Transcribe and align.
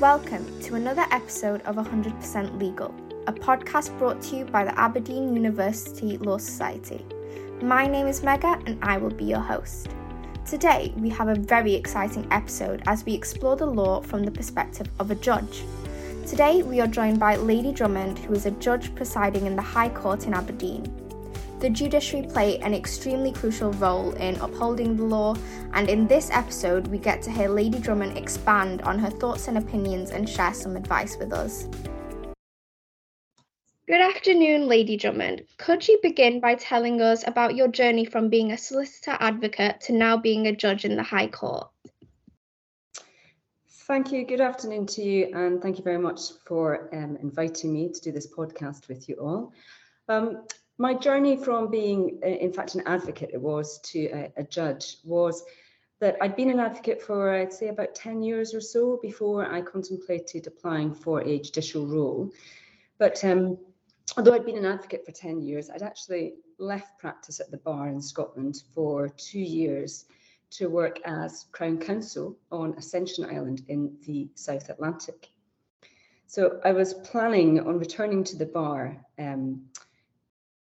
Welcome 0.00 0.58
to 0.62 0.76
another 0.76 1.04
episode 1.10 1.60
of 1.66 1.76
100% 1.76 2.58
Legal, 2.58 2.94
a 3.26 3.34
podcast 3.34 3.98
brought 3.98 4.22
to 4.22 4.36
you 4.36 4.44
by 4.46 4.64
the 4.64 4.80
Aberdeen 4.80 5.36
University 5.36 6.16
Law 6.16 6.38
Society. 6.38 7.04
My 7.60 7.86
name 7.86 8.06
is 8.06 8.22
Megha 8.22 8.66
and 8.66 8.82
I 8.82 8.96
will 8.96 9.10
be 9.10 9.26
your 9.26 9.40
host. 9.40 9.88
Today, 10.46 10.94
we 10.96 11.10
have 11.10 11.28
a 11.28 11.34
very 11.34 11.74
exciting 11.74 12.26
episode 12.30 12.82
as 12.86 13.04
we 13.04 13.12
explore 13.12 13.56
the 13.56 13.66
law 13.66 14.00
from 14.00 14.24
the 14.24 14.30
perspective 14.30 14.88
of 15.00 15.10
a 15.10 15.16
judge. 15.16 15.64
Today, 16.26 16.62
we 16.62 16.80
are 16.80 16.86
joined 16.86 17.20
by 17.20 17.36
Lady 17.36 17.70
Drummond, 17.70 18.20
who 18.20 18.32
is 18.32 18.46
a 18.46 18.52
judge 18.52 18.94
presiding 18.94 19.44
in 19.44 19.54
the 19.54 19.60
High 19.60 19.90
Court 19.90 20.26
in 20.26 20.32
Aberdeen. 20.32 20.99
The 21.60 21.68
judiciary 21.68 22.26
play 22.26 22.58
an 22.60 22.72
extremely 22.72 23.32
crucial 23.32 23.70
role 23.72 24.12
in 24.12 24.36
upholding 24.36 24.96
the 24.96 25.04
law, 25.04 25.36
and 25.74 25.90
in 25.90 26.06
this 26.06 26.30
episode, 26.30 26.86
we 26.86 26.96
get 26.96 27.20
to 27.20 27.30
hear 27.30 27.50
Lady 27.50 27.78
Drummond 27.78 28.16
expand 28.16 28.80
on 28.80 28.98
her 28.98 29.10
thoughts 29.10 29.46
and 29.46 29.58
opinions 29.58 30.10
and 30.10 30.26
share 30.26 30.54
some 30.54 30.74
advice 30.74 31.18
with 31.18 31.34
us. 31.34 31.68
Good 33.86 34.00
afternoon, 34.00 34.68
Lady 34.68 34.96
Drummond. 34.96 35.42
Could 35.58 35.86
you 35.86 35.98
begin 36.02 36.40
by 36.40 36.54
telling 36.54 37.02
us 37.02 37.26
about 37.26 37.54
your 37.54 37.68
journey 37.68 38.06
from 38.06 38.30
being 38.30 38.52
a 38.52 38.56
solicitor 38.56 39.18
advocate 39.20 39.82
to 39.82 39.92
now 39.92 40.16
being 40.16 40.46
a 40.46 40.56
judge 40.56 40.86
in 40.86 40.96
the 40.96 41.02
High 41.02 41.26
Court? 41.26 41.68
Thank 43.68 44.12
you. 44.12 44.24
Good 44.24 44.40
afternoon 44.40 44.86
to 44.86 45.02
you, 45.02 45.30
and 45.34 45.60
thank 45.60 45.76
you 45.76 45.84
very 45.84 45.98
much 45.98 46.20
for 46.46 46.88
um, 46.94 47.18
inviting 47.20 47.70
me 47.70 47.90
to 47.92 48.00
do 48.00 48.12
this 48.12 48.32
podcast 48.32 48.88
with 48.88 49.10
you 49.10 49.16
all. 49.16 49.52
Um, 50.08 50.44
my 50.80 50.94
journey 50.94 51.36
from 51.36 51.70
being, 51.70 52.18
uh, 52.24 52.26
in 52.26 52.54
fact, 52.54 52.74
an 52.74 52.82
advocate, 52.86 53.30
it 53.34 53.40
was 53.40 53.78
to 53.80 54.06
a, 54.06 54.32
a 54.38 54.42
judge, 54.42 54.96
was 55.04 55.44
that 56.00 56.16
I'd 56.22 56.34
been 56.34 56.48
an 56.48 56.58
advocate 56.58 57.02
for, 57.02 57.34
I'd 57.34 57.52
say, 57.52 57.68
about 57.68 57.94
10 57.94 58.22
years 58.22 58.54
or 58.54 58.62
so 58.62 58.98
before 59.02 59.44
I 59.44 59.60
contemplated 59.60 60.46
applying 60.46 60.94
for 60.94 61.20
a 61.20 61.38
judicial 61.38 61.86
role. 61.86 62.32
But 62.96 63.22
um, 63.22 63.58
although 64.16 64.32
I'd 64.32 64.46
been 64.46 64.56
an 64.56 64.64
advocate 64.64 65.04
for 65.04 65.12
10 65.12 65.42
years, 65.42 65.68
I'd 65.68 65.82
actually 65.82 66.36
left 66.58 66.98
practice 66.98 67.40
at 67.40 67.50
the 67.50 67.58
bar 67.58 67.88
in 67.88 68.00
Scotland 68.00 68.62
for 68.74 69.10
two 69.10 69.38
years 69.38 70.06
to 70.52 70.70
work 70.70 70.98
as 71.04 71.44
Crown 71.52 71.76
Counsel 71.76 72.38
on 72.50 72.72
Ascension 72.78 73.26
Island 73.26 73.64
in 73.68 73.98
the 74.06 74.30
South 74.34 74.70
Atlantic. 74.70 75.28
So 76.26 76.58
I 76.64 76.72
was 76.72 76.94
planning 76.94 77.60
on 77.60 77.78
returning 77.78 78.24
to 78.24 78.36
the 78.38 78.46
bar 78.46 78.96
um, 79.18 79.66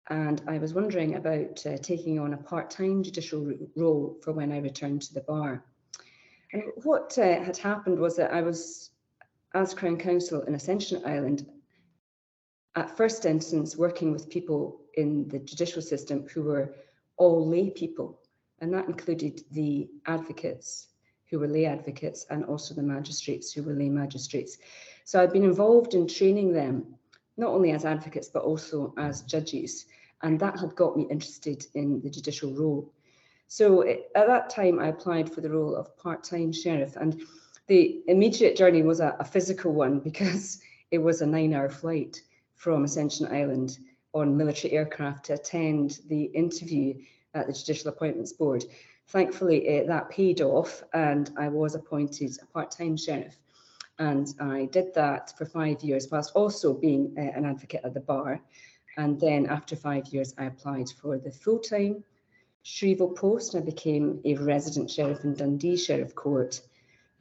and 0.09 0.41
I 0.47 0.57
was 0.57 0.73
wondering 0.73 1.15
about 1.15 1.65
uh, 1.65 1.77
taking 1.77 2.19
on 2.19 2.33
a 2.33 2.37
part-time 2.37 3.03
judicial 3.03 3.51
role 3.75 4.17
for 4.21 4.31
when 4.31 4.51
I 4.51 4.59
returned 4.59 5.01
to 5.03 5.13
the 5.13 5.21
bar. 5.21 5.65
And 6.53 6.63
what 6.83 7.17
uh, 7.17 7.43
had 7.43 7.57
happened 7.57 7.99
was 7.99 8.15
that 8.15 8.33
I 8.33 8.41
was, 8.41 8.91
as 9.53 9.73
Crown 9.73 9.97
Counsel 9.97 10.43
in 10.43 10.55
Ascension 10.55 11.03
Island, 11.05 11.45
at 12.75 12.95
first 12.95 13.25
instance 13.25 13.75
working 13.75 14.11
with 14.11 14.29
people 14.29 14.81
in 14.95 15.27
the 15.27 15.39
judicial 15.39 15.81
system 15.81 16.25
who 16.33 16.43
were 16.43 16.73
all 17.17 17.45
lay 17.45 17.69
people, 17.69 18.21
and 18.61 18.73
that 18.73 18.87
included 18.87 19.41
the 19.51 19.89
advocates 20.05 20.87
who 21.29 21.39
were 21.39 21.47
lay 21.47 21.65
advocates 21.65 22.25
and 22.29 22.45
also 22.45 22.73
the 22.73 22.81
magistrates 22.81 23.51
who 23.51 23.61
were 23.63 23.73
lay 23.73 23.89
magistrates. 23.89 24.57
So 25.03 25.21
I've 25.21 25.33
been 25.33 25.43
involved 25.43 25.93
in 25.93 26.07
training 26.07 26.53
them, 26.53 26.95
not 27.35 27.49
only 27.49 27.71
as 27.71 27.83
advocates, 27.83 28.29
but 28.29 28.43
also 28.43 28.93
as 28.97 29.23
judges 29.23 29.85
and 30.21 30.39
that 30.39 30.59
had 30.59 30.75
got 30.75 30.97
me 30.97 31.07
interested 31.09 31.65
in 31.73 32.01
the 32.01 32.09
judicial 32.09 32.53
role. 32.53 32.91
So 33.47 33.87
at 33.87 34.27
that 34.27 34.49
time, 34.49 34.79
I 34.79 34.87
applied 34.87 35.31
for 35.31 35.41
the 35.41 35.49
role 35.49 35.75
of 35.75 35.95
part-time 35.97 36.51
sheriff, 36.51 36.95
and 36.95 37.21
the 37.67 38.01
immediate 38.07 38.57
journey 38.57 38.81
was 38.81 38.99
a, 38.99 39.15
a 39.19 39.25
physical 39.25 39.73
one 39.73 39.99
because 40.09 40.61
it 40.91 40.97
was 40.97 41.21
a 41.21 41.25
nine-hour 41.25 41.69
flight 41.69 42.21
from 42.55 42.83
Ascension 42.83 43.27
Island 43.27 43.77
on 44.13 44.35
military 44.35 44.73
aircraft 44.73 45.25
to 45.25 45.33
attend 45.33 45.99
the 46.07 46.23
interview 46.23 46.95
at 47.33 47.47
the 47.47 47.53
Judicial 47.53 47.89
Appointments 47.89 48.33
Board. 48.33 48.65
Thankfully, 49.07 49.83
that 49.87 50.09
paid 50.09 50.41
off, 50.41 50.83
and 50.93 51.31
I 51.37 51.47
was 51.47 51.75
appointed 51.75 52.37
a 52.41 52.45
part-time 52.47 52.97
sheriff. 52.97 53.37
And 53.99 54.27
I 54.39 54.65
did 54.65 54.93
that 54.95 55.35
for 55.37 55.45
five 55.45 55.81
years, 55.81 56.09
whilst 56.11 56.35
also 56.35 56.73
being 56.73 57.15
uh, 57.17 57.21
an 57.21 57.45
advocate 57.45 57.81
at 57.83 57.93
the 57.93 57.99
bar. 57.99 58.41
And 58.97 59.19
then 59.19 59.45
after 59.45 59.75
five 59.75 60.07
years, 60.07 60.33
I 60.37 60.45
applied 60.45 60.89
for 60.89 61.19
the 61.19 61.31
full-time 61.31 62.03
Shrieval 62.63 63.09
post. 63.09 63.55
I 63.55 63.59
became 63.59 64.19
a 64.25 64.35
resident 64.35 64.89
sheriff 64.89 65.23
in 65.23 65.35
Dundee 65.35 65.77
Sheriff 65.77 66.15
Court. 66.15 66.59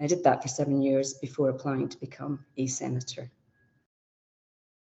I 0.01 0.07
did 0.07 0.25
that 0.25 0.43
for 0.43 0.49
seven 0.49 0.81
years 0.81 1.15
before 1.15 1.51
applying 1.51 1.89
to 1.91 2.01
become 2.01 2.45
a 2.57 2.67
senator. 2.67 3.31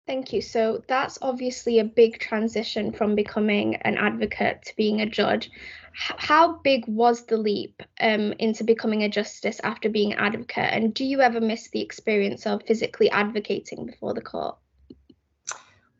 Thank 0.08 0.34
you. 0.34 0.42
So 0.42 0.84
that's 0.88 1.20
obviously 1.22 1.80
a 1.80 1.86
big 1.86 2.20
transition 2.20 2.92
from 2.92 3.16
becoming 3.16 3.76
an 3.76 3.98
advocate 3.98 4.64
to 4.64 4.76
being 4.76 5.02
a 5.02 5.06
judge. 5.06 5.52
H- 5.94 6.16
how 6.18 6.58
big 6.64 6.86
was 6.88 7.26
the 7.26 7.38
leap 7.38 7.82
um, 8.02 8.34
into 8.40 8.64
becoming 8.64 9.04
a 9.04 9.10
justice 9.10 9.62
after 9.64 9.90
being 9.90 10.14
an 10.14 10.20
advocate? 10.20 10.74
And 10.74 10.94
do 10.94 11.06
you 11.06 11.22
ever 11.22 11.40
miss 11.40 11.70
the 11.70 11.82
experience 11.82 12.48
of 12.48 12.64
physically 12.64 13.10
advocating 13.12 13.86
before 13.86 14.16
the 14.16 14.22
court? 14.22 14.58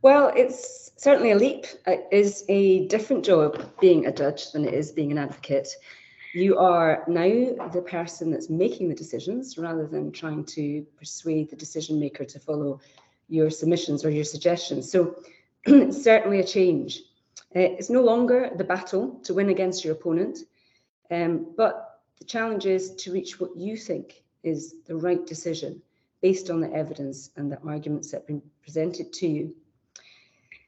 Well, 0.04 0.32
it's 0.36 0.92
certainly 0.98 1.32
a 1.32 1.36
leap. 1.36 1.68
It 1.86 2.08
is 2.12 2.44
a 2.50 2.88
different 2.88 3.24
job 3.24 3.72
being 3.80 4.08
a 4.08 4.12
judge 4.12 4.52
than 4.52 4.66
it 4.66 4.74
is 4.74 4.92
being 4.92 5.12
an 5.12 5.20
advocate. 5.20 5.68
You 6.34 6.58
are 6.58 7.04
now 7.08 7.70
the 7.72 7.84
person 7.88 8.32
that's 8.32 8.50
making 8.50 8.90
the 8.90 8.96
decisions 8.96 9.60
rather 9.60 9.86
than 9.86 10.12
trying 10.12 10.46
to 10.46 10.84
persuade 10.98 11.52
the 11.52 11.56
decision 11.56 12.00
maker 12.00 12.26
to 12.26 12.40
follow 12.40 12.80
your 13.30 13.52
submissions 13.52 14.04
or 14.04 14.10
your 14.10 14.24
suggestions. 14.24 14.92
So 14.92 15.18
it's 15.66 16.04
certainly 16.04 16.40
a 16.40 16.48
change. 16.48 17.04
Uh, 17.56 17.60
it's 17.60 17.92
no 17.92 18.02
longer 18.02 18.50
the 18.58 18.64
battle 18.64 19.20
to 19.24 19.36
win 19.36 19.50
against 19.50 19.86
your 19.86 19.94
opponent, 19.94 20.40
um, 21.12 21.48
but 21.56 22.02
the 22.18 22.26
challenge 22.26 22.66
is 22.66 22.96
to 22.96 23.12
reach 23.12 23.40
what 23.40 23.56
you 23.56 23.78
think 23.78 24.24
is 24.42 24.76
the 24.88 24.96
right 24.96 25.28
decision 25.28 25.80
based 26.22 26.50
on 26.50 26.60
the 26.60 26.72
evidence 26.74 27.30
and 27.36 27.52
the 27.52 27.60
arguments 27.62 28.10
that 28.12 28.22
have 28.22 28.28
been 28.28 28.42
presented 28.64 29.12
to 29.14 29.28
you. 29.28 29.56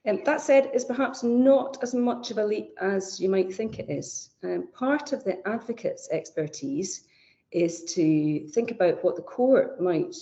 Um, 0.05 0.19
that 0.25 0.41
said, 0.41 0.69
it's 0.73 0.83
perhaps 0.83 1.23
not 1.23 1.77
as 1.81 1.93
much 1.93 2.29
of 2.29 2.37
a 2.37 2.45
leap 2.45 2.75
as 2.81 3.19
you 3.21 3.29
might 3.29 3.53
think 3.53 3.79
it 3.79 3.89
is. 3.89 4.31
Um, 4.43 4.67
part 4.73 5.13
of 5.13 5.23
the 5.23 5.47
advocate's 5.47 6.09
expertise 6.11 7.05
is 7.51 7.83
to 7.93 8.47
think 8.49 8.71
about 8.71 9.03
what 9.03 9.15
the 9.15 9.21
court 9.21 9.79
might 9.79 10.15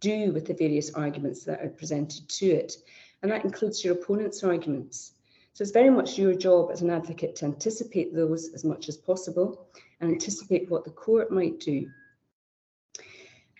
do 0.00 0.32
with 0.32 0.46
the 0.46 0.54
various 0.54 0.92
arguments 0.94 1.44
that 1.44 1.60
are 1.60 1.68
presented 1.68 2.28
to 2.28 2.46
it. 2.46 2.76
And 3.22 3.30
that 3.30 3.44
includes 3.44 3.84
your 3.84 3.94
opponent's 3.94 4.42
arguments. 4.42 5.12
So 5.52 5.62
it's 5.62 5.72
very 5.72 5.90
much 5.90 6.18
your 6.18 6.34
job 6.34 6.70
as 6.72 6.82
an 6.82 6.90
advocate 6.90 7.36
to 7.36 7.44
anticipate 7.44 8.14
those 8.14 8.52
as 8.54 8.64
much 8.64 8.88
as 8.88 8.96
possible 8.96 9.68
and 10.00 10.10
anticipate 10.10 10.70
what 10.70 10.84
the 10.84 10.90
court 10.90 11.30
might 11.30 11.60
do. 11.60 11.88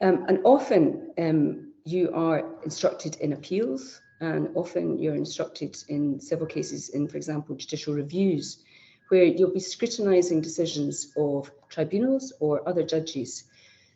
Um, 0.01 0.25
and 0.29 0.41
often 0.45 1.13
um, 1.19 1.73
you 1.85 2.11
are 2.15 2.45
instructed 2.65 3.17
in 3.17 3.35
appeals 3.35 4.01
and 4.21 4.51
often 4.55 4.99
you're 4.99 5.15
instructed 5.15 5.77
in 5.89 6.21
several 6.21 6.47
cases 6.47 6.91
in, 6.91 7.09
for 7.09 7.17
example, 7.17 7.55
judicial 7.57 7.95
reviews, 7.95 8.63
where 9.09 9.25
you'll 9.25 9.53
be 9.53 9.61
scrutinising 9.61 10.41
decisions 10.41 11.13
of 11.17 11.51
tribunals 11.69 12.33
or 12.41 12.67
other 12.69 12.83
judges. 12.83 13.45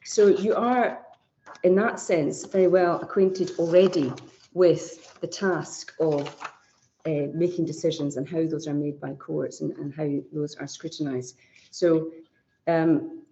So 0.04 0.26
you 0.26 0.54
are, 0.54 1.06
in 1.62 1.74
that 1.76 2.00
sense, 2.00 2.44
very 2.44 2.68
well 2.68 3.00
acquainted 3.00 3.52
already 3.58 4.12
with 4.54 5.20
the 5.20 5.26
task 5.26 5.92
of 6.00 6.28
uh, 7.06 7.28
making 7.34 7.66
decisions 7.66 8.16
and 8.16 8.28
how 8.28 8.46
those 8.46 8.66
are 8.66 8.74
made 8.74 8.98
by 9.00 9.12
courts 9.14 9.60
and, 9.60 9.72
and 9.76 9.94
how 9.94 10.08
those 10.32 10.56
are 10.56 10.66
scrutinised. 10.66 11.36
So 11.70 12.10
um, 12.66 13.22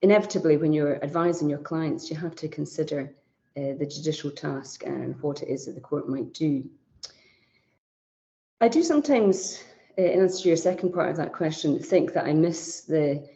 inevitably, 0.00 0.56
when 0.56 0.72
you're 0.72 1.02
advising 1.04 1.50
your 1.50 1.58
clients, 1.58 2.10
you 2.10 2.16
have 2.16 2.34
to 2.36 2.48
consider 2.48 3.14
uh, 3.58 3.74
the 3.76 3.86
judicial 3.86 4.30
task 4.30 4.84
and 4.86 5.20
what 5.20 5.42
it 5.42 5.48
is 5.48 5.66
that 5.66 5.74
the 5.74 5.80
court 5.80 6.08
might 6.08 6.32
do. 6.32 6.64
I 8.60 8.68
do 8.68 8.82
sometimes, 8.82 9.62
uh, 9.98 10.02
in 10.02 10.20
answer 10.20 10.42
to 10.42 10.48
your 10.48 10.56
second 10.56 10.92
part 10.92 11.10
of 11.10 11.16
that 11.16 11.32
question, 11.32 11.78
think 11.78 12.12
that 12.12 12.26
I 12.26 12.32
miss 12.32 12.82
the 12.82 13.28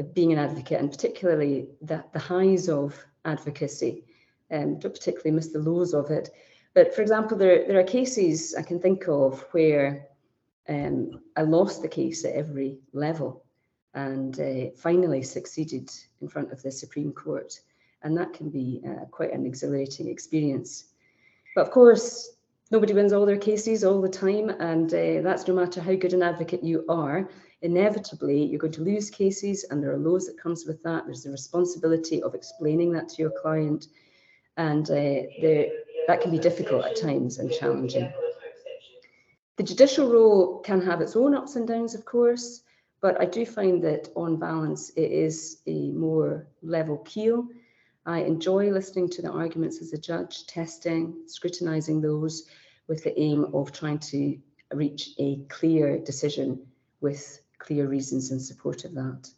uh, 0.00 0.02
being 0.14 0.32
an 0.32 0.38
advocate 0.38 0.80
and 0.80 0.90
particularly 0.90 1.68
the, 1.82 2.02
the 2.12 2.18
highs 2.18 2.68
of 2.68 2.98
advocacy. 3.24 4.04
Um, 4.50 4.78
don't 4.78 4.94
particularly 4.94 5.32
miss 5.32 5.48
the 5.48 5.58
lows 5.58 5.92
of 5.92 6.10
it. 6.10 6.30
But 6.72 6.94
for 6.94 7.02
example, 7.02 7.36
there, 7.36 7.66
there 7.66 7.78
are 7.78 7.84
cases 7.84 8.54
I 8.56 8.62
can 8.62 8.80
think 8.80 9.06
of 9.06 9.44
where 9.50 10.06
um, 10.68 11.20
I 11.36 11.42
lost 11.42 11.82
the 11.82 11.88
case 11.88 12.24
at 12.24 12.34
every 12.34 12.78
level 12.92 13.44
and 13.94 14.38
uh, 14.40 14.70
finally 14.76 15.22
succeeded 15.22 15.90
in 16.22 16.28
front 16.28 16.52
of 16.52 16.62
the 16.62 16.70
Supreme 16.70 17.12
Court 17.12 17.58
and 18.02 18.16
that 18.16 18.32
can 18.32 18.50
be 18.50 18.82
uh, 18.86 19.04
quite 19.06 19.32
an 19.32 19.46
exhilarating 19.46 20.08
experience. 20.08 20.84
But 21.54 21.62
of 21.62 21.70
course, 21.70 22.30
nobody 22.70 22.92
wins 22.94 23.12
all 23.12 23.26
their 23.26 23.38
cases 23.38 23.84
all 23.84 24.00
the 24.00 24.08
time, 24.08 24.50
and 24.50 24.92
uh, 24.92 25.22
that's 25.22 25.48
no 25.48 25.54
matter 25.54 25.80
how 25.80 25.94
good 25.94 26.12
an 26.12 26.22
advocate 26.22 26.62
you 26.62 26.84
are. 26.88 27.28
Inevitably, 27.62 28.44
you're 28.44 28.60
going 28.60 28.72
to 28.74 28.82
lose 28.82 29.10
cases, 29.10 29.64
and 29.64 29.82
there 29.82 29.92
are 29.92 29.98
lows 29.98 30.26
that 30.26 30.40
comes 30.40 30.64
with 30.66 30.82
that. 30.84 31.06
There's 31.06 31.24
the 31.24 31.30
responsibility 31.30 32.22
of 32.22 32.34
explaining 32.34 32.92
that 32.92 33.08
to 33.10 33.22
your 33.22 33.32
client. 33.42 33.86
and 34.56 34.90
uh, 34.90 35.22
that 36.08 36.20
can 36.20 36.30
be 36.30 36.38
difficult 36.38 36.84
at 36.84 36.96
times 36.96 37.38
and 37.38 37.52
challenging. 37.52 38.12
The 39.56 39.62
judicial 39.62 40.10
role 40.10 40.58
can 40.60 40.80
have 40.82 41.00
its 41.00 41.16
own 41.16 41.34
ups 41.34 41.56
and 41.56 41.66
downs, 41.66 41.94
of 41.94 42.04
course, 42.04 42.62
but 43.00 43.20
I 43.20 43.24
do 43.24 43.44
find 43.46 43.82
that 43.84 44.08
on 44.16 44.36
balance, 44.36 44.90
it 44.90 45.10
is 45.12 45.60
a 45.66 45.90
more 45.90 46.46
level 46.62 46.98
keel. 46.98 47.46
I 48.08 48.20
enjoy 48.20 48.70
listening 48.70 49.10
to 49.10 49.22
the 49.22 49.30
arguments 49.30 49.82
as 49.82 49.92
a 49.92 49.98
judge, 49.98 50.46
testing, 50.46 51.14
scrutinising 51.26 52.00
those 52.00 52.46
with 52.86 53.04
the 53.04 53.20
aim 53.20 53.50
of 53.52 53.70
trying 53.70 53.98
to 53.98 54.38
reach 54.72 55.10
a 55.18 55.40
clear 55.50 55.98
decision 55.98 56.66
with 57.02 57.42
clear 57.58 57.86
reasons 57.86 58.30
in 58.30 58.40
support 58.40 58.86
of 58.86 58.94
that. 58.94 59.28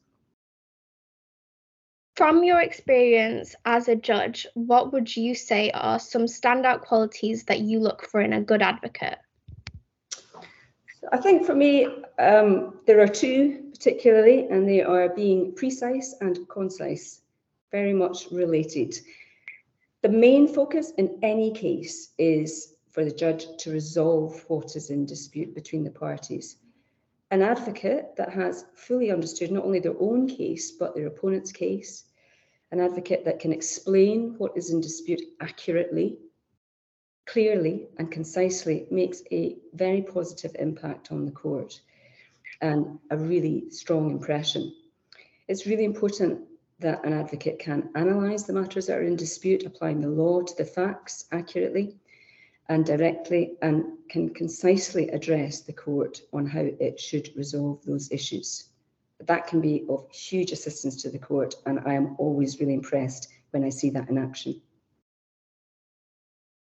From 2.14 2.44
your 2.44 2.60
experience 2.60 3.56
as 3.64 3.88
a 3.88 3.96
judge, 3.96 4.46
what 4.54 4.92
would 4.92 5.16
you 5.16 5.34
say 5.34 5.72
are 5.72 5.98
some 5.98 6.26
standout 6.26 6.82
qualities 6.82 7.42
that 7.46 7.58
you 7.58 7.80
look 7.80 8.06
for 8.06 8.20
in 8.20 8.32
a 8.32 8.40
good 8.40 8.62
advocate? 8.62 9.18
I 11.10 11.16
think 11.16 11.44
for 11.44 11.56
me, 11.56 11.86
um, 12.20 12.78
there 12.86 13.00
are 13.00 13.08
two 13.08 13.72
particularly, 13.72 14.46
and 14.46 14.68
they 14.68 14.82
are 14.82 15.08
being 15.08 15.54
precise 15.54 16.14
and 16.20 16.48
concise, 16.48 17.22
very 17.70 17.92
much 17.92 18.30
related. 18.30 18.98
The 20.02 20.08
main 20.08 20.48
focus 20.48 20.92
in 20.96 21.18
any 21.22 21.52
case 21.52 22.12
is 22.18 22.74
for 22.90 23.04
the 23.04 23.10
judge 23.10 23.46
to 23.58 23.70
resolve 23.70 24.44
what 24.48 24.74
is 24.76 24.90
in 24.90 25.06
dispute 25.06 25.54
between 25.54 25.84
the 25.84 25.90
parties. 25.90 26.56
An 27.30 27.42
advocate 27.42 28.16
that 28.16 28.32
has 28.32 28.64
fully 28.74 29.10
understood 29.10 29.52
not 29.52 29.64
only 29.64 29.78
their 29.78 30.00
own 30.00 30.26
case, 30.26 30.72
but 30.72 30.94
their 30.94 31.06
opponent's 31.06 31.52
case, 31.52 32.04
an 32.72 32.80
advocate 32.80 33.24
that 33.24 33.38
can 33.38 33.52
explain 33.52 34.34
what 34.38 34.56
is 34.56 34.70
in 34.70 34.80
dispute 34.80 35.20
accurately 35.40 36.18
clearly 37.26 37.88
and 37.98 38.10
concisely 38.10 38.86
makes 38.90 39.22
a 39.30 39.56
very 39.74 40.02
positive 40.02 40.56
impact 40.58 41.12
on 41.12 41.24
the 41.24 41.30
court 41.30 41.80
and 42.60 42.98
a 43.10 43.16
really 43.16 43.70
strong 43.70 44.10
impression. 44.10 44.74
It's 45.46 45.66
really 45.66 45.84
important 45.84 46.40
that 46.80 47.04
an 47.04 47.12
advocate 47.12 47.58
can 47.58 47.90
analyse 47.94 48.44
the 48.44 48.52
matters 48.52 48.86
that 48.86 48.98
are 48.98 49.02
in 49.02 49.16
dispute, 49.16 49.64
applying 49.64 50.00
the 50.00 50.08
law 50.08 50.42
to 50.42 50.56
the 50.56 50.64
facts 50.64 51.26
accurately 51.30 51.96
and 52.68 52.84
directly, 52.84 53.56
and 53.62 53.84
can 54.08 54.32
concisely 54.32 55.08
address 55.08 55.60
the 55.60 55.72
court 55.72 56.20
on 56.32 56.46
how 56.46 56.60
it 56.60 56.98
should 56.98 57.30
resolve 57.36 57.84
those 57.84 58.10
issues. 58.12 58.70
That 59.20 59.46
can 59.46 59.60
be 59.60 59.84
of 59.88 60.10
huge 60.10 60.52
assistance 60.52 61.02
to 61.02 61.10
the 61.10 61.18
court, 61.18 61.54
and 61.66 61.80
I 61.84 61.94
am 61.94 62.16
always 62.18 62.60
really 62.60 62.74
impressed 62.74 63.28
when 63.50 63.64
I 63.64 63.68
see 63.68 63.90
that 63.90 64.08
in 64.08 64.16
action. 64.16 64.60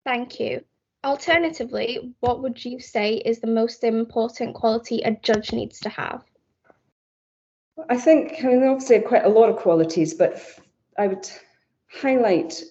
Thank 0.05 0.41
you. 0.41 0.65
Alternatively, 1.05 2.15
what 2.21 2.43
would 2.43 2.65
you 2.65 2.81
say 2.81 3.15
is 3.15 3.39
the 3.39 3.47
most 3.47 3.85
important 3.85 4.55
quality 4.55 5.01
a 5.03 5.13
judge 5.13 5.53
needs 5.53 5.79
to 5.81 5.91
have? 5.91 6.25
I 7.89 7.97
think, 7.97 8.45
I 8.45 8.49
mean, 8.49 8.65
obviously, 8.65 9.01
quite 9.01 9.25
a 9.25 9.29
lot 9.29 9.49
of 9.49 9.57
qualities, 9.57 10.15
but 10.15 10.43
I 10.99 11.07
would 11.07 11.31
highlight 11.91 12.63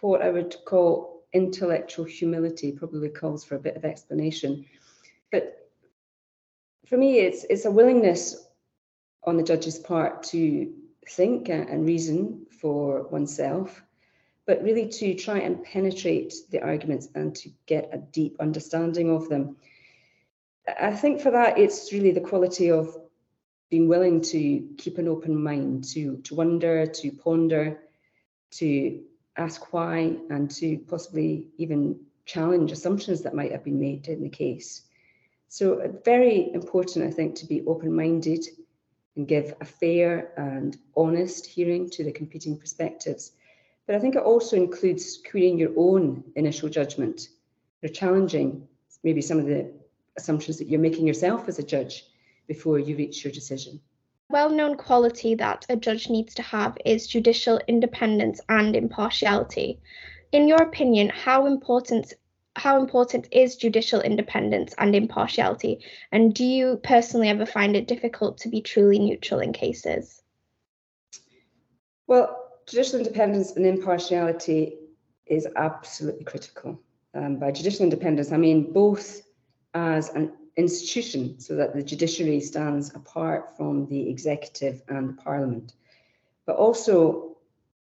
what 0.00 0.22
I 0.22 0.30
would 0.30 0.54
call 0.66 1.24
intellectual 1.32 2.04
humility, 2.04 2.72
probably 2.72 3.08
calls 3.08 3.44
for 3.44 3.56
a 3.56 3.60
bit 3.60 3.76
of 3.76 3.84
explanation. 3.84 4.66
But 5.32 5.70
for 6.86 6.96
me, 6.96 7.18
it's, 7.18 7.44
it's 7.50 7.64
a 7.64 7.70
willingness 7.70 8.46
on 9.24 9.36
the 9.36 9.42
judge's 9.42 9.78
part 9.78 10.22
to 10.24 10.72
think 11.08 11.48
and 11.48 11.86
reason 11.86 12.46
for 12.60 13.08
oneself 13.08 13.82
but 14.46 14.62
really 14.62 14.88
to 14.88 15.14
try 15.14 15.38
and 15.38 15.62
penetrate 15.64 16.34
the 16.50 16.60
arguments 16.60 17.08
and 17.14 17.34
to 17.34 17.50
get 17.66 17.88
a 17.92 17.98
deep 17.98 18.36
understanding 18.40 19.10
of 19.10 19.28
them. 19.28 19.56
I 20.80 20.92
think 20.92 21.20
for 21.20 21.30
that, 21.30 21.58
it's 21.58 21.92
really 21.92 22.10
the 22.10 22.20
quality 22.20 22.70
of 22.70 22.96
being 23.70 23.88
willing 23.88 24.20
to 24.20 24.68
keep 24.78 24.98
an 24.98 25.08
open 25.08 25.42
mind, 25.42 25.84
to, 25.84 26.18
to 26.18 26.34
wonder, 26.34 26.86
to 26.86 27.10
ponder, 27.10 27.80
to 28.52 29.00
ask 29.36 29.72
why, 29.72 30.16
and 30.30 30.50
to 30.50 30.78
possibly 30.88 31.48
even 31.56 31.98
challenge 32.24 32.72
assumptions 32.72 33.22
that 33.22 33.34
might 33.34 33.52
have 33.52 33.64
been 33.64 33.80
made 33.80 34.08
in 34.08 34.22
the 34.22 34.28
case. 34.28 34.82
So, 35.48 35.80
uh, 35.80 35.88
very 36.04 36.52
important, 36.52 37.06
I 37.06 37.10
think, 37.10 37.36
to 37.36 37.46
be 37.46 37.62
open 37.66 37.94
minded 37.94 38.44
and 39.16 39.28
give 39.28 39.54
a 39.60 39.64
fair 39.64 40.32
and 40.36 40.76
honest 40.96 41.46
hearing 41.46 41.90
to 41.90 42.04
the 42.04 42.12
competing 42.12 42.58
perspectives 42.58 43.32
but 43.86 43.96
I 43.96 43.98
think 43.98 44.16
it 44.16 44.22
also 44.22 44.56
includes 44.56 45.18
querying 45.28 45.58
your 45.58 45.72
own 45.76 46.24
initial 46.36 46.68
judgment. 46.68 47.28
You're 47.82 47.92
challenging 47.92 48.66
maybe 49.02 49.20
some 49.20 49.38
of 49.38 49.46
the 49.46 49.72
assumptions 50.16 50.58
that 50.58 50.68
you're 50.68 50.80
making 50.80 51.06
yourself 51.06 51.48
as 51.48 51.58
a 51.58 51.62
judge 51.62 52.04
before 52.46 52.78
you 52.78 52.96
reach 52.96 53.24
your 53.24 53.32
decision. 53.32 53.80
Well 54.30 54.50
known 54.50 54.76
quality 54.76 55.34
that 55.36 55.66
a 55.68 55.76
judge 55.76 56.08
needs 56.08 56.34
to 56.34 56.42
have 56.42 56.76
is 56.84 57.06
judicial 57.06 57.60
independence 57.68 58.40
and 58.48 58.74
impartiality. 58.74 59.80
In 60.32 60.48
your 60.48 60.62
opinion, 60.62 61.10
how 61.10 61.46
important 61.46 62.12
how 62.56 62.80
important 62.80 63.26
is 63.32 63.56
judicial 63.56 64.00
independence 64.00 64.74
and 64.78 64.94
impartiality? 64.94 65.80
And 66.12 66.32
do 66.32 66.44
you 66.44 66.78
personally 66.82 67.28
ever 67.28 67.46
find 67.46 67.76
it 67.76 67.88
difficult 67.88 68.38
to 68.38 68.48
be 68.48 68.60
truly 68.60 68.98
neutral 68.98 69.40
in 69.40 69.52
cases? 69.52 70.22
Well, 72.06 72.48
judicial 72.66 72.98
independence 72.98 73.56
and 73.56 73.66
impartiality 73.66 74.78
is 75.26 75.48
absolutely 75.56 76.24
critical. 76.24 76.80
Um, 77.14 77.36
by 77.38 77.50
judicial 77.50 77.84
independence, 77.84 78.32
I 78.32 78.36
mean 78.36 78.72
both 78.72 79.22
as 79.74 80.10
an 80.10 80.32
institution, 80.56 81.38
so 81.40 81.56
that 81.56 81.74
the 81.74 81.82
judiciary 81.82 82.40
stands 82.40 82.94
apart 82.94 83.56
from 83.56 83.86
the 83.86 84.08
executive 84.08 84.82
and 84.88 85.08
the 85.08 85.22
parliament, 85.22 85.74
but 86.46 86.56
also 86.56 87.36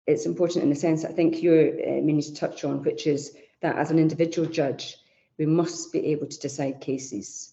it's 0.06 0.26
important 0.26 0.64
in 0.64 0.70
the 0.70 0.76
sense 0.76 1.04
I 1.04 1.12
think 1.12 1.42
you're 1.42 1.68
uh, 1.68 2.00
meaning 2.02 2.22
to 2.22 2.34
touch 2.34 2.64
on, 2.64 2.82
which 2.82 3.06
is 3.06 3.36
that 3.60 3.76
as 3.76 3.90
an 3.90 3.98
individual 3.98 4.48
judge, 4.48 4.96
we 5.38 5.46
must 5.46 5.92
be 5.92 6.06
able 6.06 6.26
to 6.26 6.38
decide 6.38 6.80
cases 6.80 7.52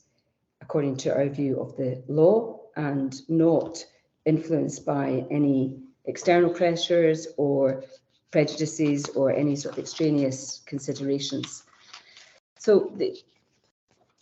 according 0.61 0.97
to 0.97 1.13
our 1.13 1.29
view 1.29 1.59
of 1.59 1.75
the 1.77 2.03
law 2.07 2.59
and 2.75 3.21
not 3.29 3.85
influenced 4.25 4.85
by 4.85 5.25
any 5.31 5.77
external 6.05 6.49
pressures 6.49 7.27
or 7.37 7.83
prejudices 8.31 9.09
or 9.09 9.31
any 9.31 9.55
sort 9.55 9.73
of 9.73 9.79
extraneous 9.79 10.61
considerations. 10.65 11.63
So 12.57 12.91
the, 12.95 13.17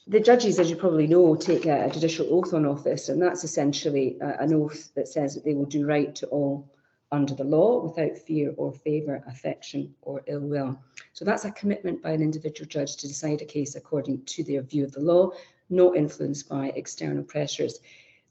the 0.08 0.20
judges, 0.20 0.60
as 0.60 0.70
you 0.70 0.76
probably 0.76 1.08
know, 1.08 1.36
take 1.36 1.66
a, 1.66 1.86
a 1.86 1.90
judicial 1.90 2.28
oath 2.32 2.54
on 2.54 2.66
office, 2.66 3.10
and 3.10 3.22
that's 3.22 3.44
essentially 3.44 4.18
a, 4.22 4.42
an 4.42 4.54
oath 4.54 4.94
that 4.96 5.08
says 5.08 5.36
that 5.36 5.44
they 5.44 5.54
will 5.54 5.66
do 5.66 5.86
right 5.86 6.16
to 6.16 6.28
all 6.28 6.72
under 7.12 7.34
the 7.34 7.44
law 7.44 7.82
without 7.84 8.18
fear 8.18 8.54
or 8.58 8.74
favour, 8.74 9.24
affection 9.28 9.94
or 10.02 10.22
ill 10.28 10.42
will. 10.42 10.78
So 11.14 11.24
that's 11.24 11.46
a 11.46 11.52
commitment 11.52 12.02
by 12.04 12.12
an 12.12 12.22
individual 12.22 12.68
judge 12.68 12.98
to 12.98 13.08
decide 13.08 13.42
a 13.42 13.46
case 13.46 13.76
according 13.76 14.26
to 14.26 14.44
their 14.44 14.62
view 14.62 14.84
of 14.84 14.92
the 14.92 15.00
law, 15.00 15.32
not 15.70 15.96
influenced 15.96 16.50
by 16.50 16.68
external 16.76 17.24
pressures. 17.24 17.80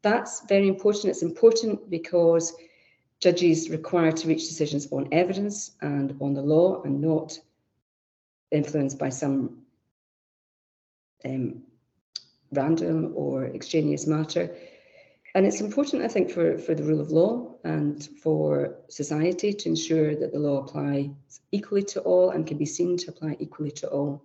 That's 0.02 0.44
very 0.46 0.68
important. 0.68 1.06
It's 1.06 1.22
important 1.22 1.88
because 1.88 2.54
Judges 3.18 3.70
required 3.70 4.16
to 4.18 4.28
reach 4.28 4.46
decisions 4.46 4.88
on 4.92 5.08
evidence 5.10 5.72
and 5.80 6.16
on 6.20 6.34
the 6.34 6.42
law 6.42 6.82
and 6.82 7.00
not 7.00 7.38
influenced 8.50 8.98
by 8.98 9.08
some 9.08 9.62
um, 11.24 11.62
random 12.52 13.12
or 13.14 13.46
extraneous 13.46 14.06
matter. 14.06 14.54
And 15.34 15.44
it's 15.44 15.60
important, 15.60 16.02
I 16.02 16.08
think, 16.08 16.30
for, 16.30 16.56
for 16.56 16.74
the 16.74 16.82
rule 16.82 17.00
of 17.00 17.10
law 17.10 17.54
and 17.64 18.08
for 18.22 18.76
society 18.88 19.52
to 19.52 19.68
ensure 19.68 20.16
that 20.16 20.32
the 20.32 20.38
law 20.38 20.64
applies 20.64 21.10
equally 21.52 21.82
to 21.82 22.00
all 22.00 22.30
and 22.30 22.46
can 22.46 22.56
be 22.56 22.64
seen 22.64 22.96
to 22.98 23.10
apply 23.10 23.36
equally 23.38 23.70
to 23.72 23.88
all. 23.88 24.22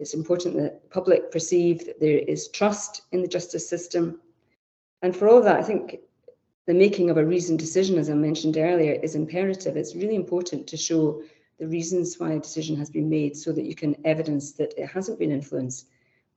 It's 0.00 0.14
important 0.14 0.56
that 0.56 0.82
the 0.82 0.88
public 0.88 1.30
perceive 1.30 1.86
that 1.86 2.00
there 2.00 2.18
is 2.18 2.48
trust 2.48 3.02
in 3.12 3.22
the 3.22 3.28
justice 3.28 3.68
system. 3.68 4.20
And 5.02 5.14
for 5.14 5.28
all 5.28 5.42
that, 5.42 5.56
I 5.56 5.62
think 5.62 5.98
the 6.66 6.74
making 6.74 7.10
of 7.10 7.16
a 7.16 7.24
reasoned 7.24 7.58
decision, 7.58 7.98
as 7.98 8.10
I 8.10 8.14
mentioned 8.14 8.56
earlier, 8.56 8.94
is 8.94 9.14
imperative. 9.14 9.76
It's 9.76 9.94
really 9.94 10.16
important 10.16 10.66
to 10.68 10.76
show 10.76 11.22
the 11.60 11.68
reasons 11.68 12.18
why 12.18 12.32
a 12.32 12.40
decision 12.40 12.76
has 12.76 12.90
been 12.90 13.08
made 13.08 13.36
so 13.36 13.52
that 13.52 13.66
you 13.66 13.74
can 13.74 13.94
evidence 14.04 14.52
that 14.52 14.72
it 14.78 14.88
hasn't 14.88 15.18
been 15.18 15.30
influenced 15.30 15.86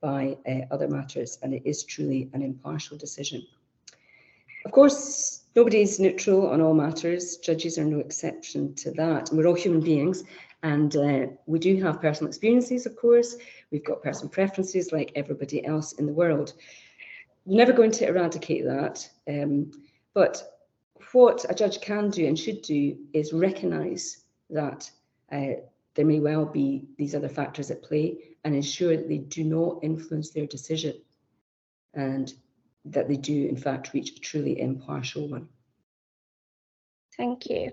by 0.04 0.36
uh, 0.46 0.66
other 0.70 0.86
matters 0.86 1.38
and 1.42 1.54
it 1.54 1.62
is 1.64 1.82
truly 1.82 2.28
an 2.34 2.42
impartial 2.42 2.98
decision. 2.98 3.42
Of 4.66 4.70
course, 4.70 5.44
nobody 5.56 5.80
is 5.80 5.98
neutral 5.98 6.48
on 6.48 6.60
all 6.60 6.74
matters. 6.74 7.38
Judges 7.38 7.78
are 7.78 7.86
no 7.86 8.00
exception 8.00 8.74
to 8.74 8.90
that. 8.92 9.30
We're 9.32 9.46
all 9.46 9.54
human 9.54 9.80
beings 9.80 10.22
and 10.62 10.94
uh, 10.94 11.26
we 11.46 11.58
do 11.58 11.82
have 11.82 12.02
personal 12.02 12.28
experiences, 12.28 12.84
of 12.84 12.96
course. 12.96 13.36
We've 13.70 13.84
got 13.84 14.02
personal 14.02 14.28
preferences 14.28 14.92
like 14.92 15.10
everybody 15.14 15.64
else 15.64 15.92
in 15.92 16.04
the 16.04 16.12
world. 16.12 16.52
We're 17.46 17.56
never 17.56 17.72
going 17.72 17.92
to 17.92 18.06
eradicate 18.06 18.66
that. 18.66 19.08
Um, 19.26 19.70
but 20.12 20.42
what 21.12 21.46
a 21.48 21.54
judge 21.54 21.80
can 21.80 22.10
do 22.10 22.26
and 22.26 22.38
should 22.38 22.60
do 22.60 22.98
is 23.14 23.32
recognise 23.32 24.24
that 24.50 24.90
uh, 25.32 25.60
there 25.94 26.04
may 26.04 26.20
well 26.20 26.44
be 26.44 26.84
these 26.98 27.14
other 27.14 27.30
factors 27.30 27.70
at 27.70 27.82
play 27.82 28.33
and 28.44 28.54
ensure 28.54 28.96
that 28.96 29.08
they 29.08 29.18
do 29.18 29.42
not 29.42 29.78
influence 29.82 30.30
their 30.30 30.46
decision 30.46 30.94
and 31.94 32.34
that 32.84 33.08
they 33.08 33.16
do, 33.16 33.46
in 33.46 33.56
fact, 33.56 33.94
reach 33.94 34.10
a 34.10 34.20
truly 34.20 34.60
impartial 34.60 35.28
one. 35.28 35.48
Thank 37.16 37.46
you. 37.46 37.70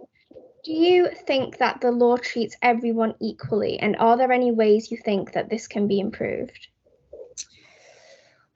Do 0.64 0.72
you 0.72 1.10
think 1.26 1.58
that 1.58 1.82
the 1.82 1.92
law 1.92 2.18
treats 2.18 2.56
everyone 2.62 3.16
equally, 3.20 3.80
and 3.80 3.96
are 3.98 4.16
there 4.16 4.32
any 4.32 4.52
ways 4.52 4.92
you 4.92 4.98
think 4.98 5.34
that 5.34 5.50
this 5.50 5.68
can 5.68 5.88
be 5.88 6.00
improved? 6.00 6.68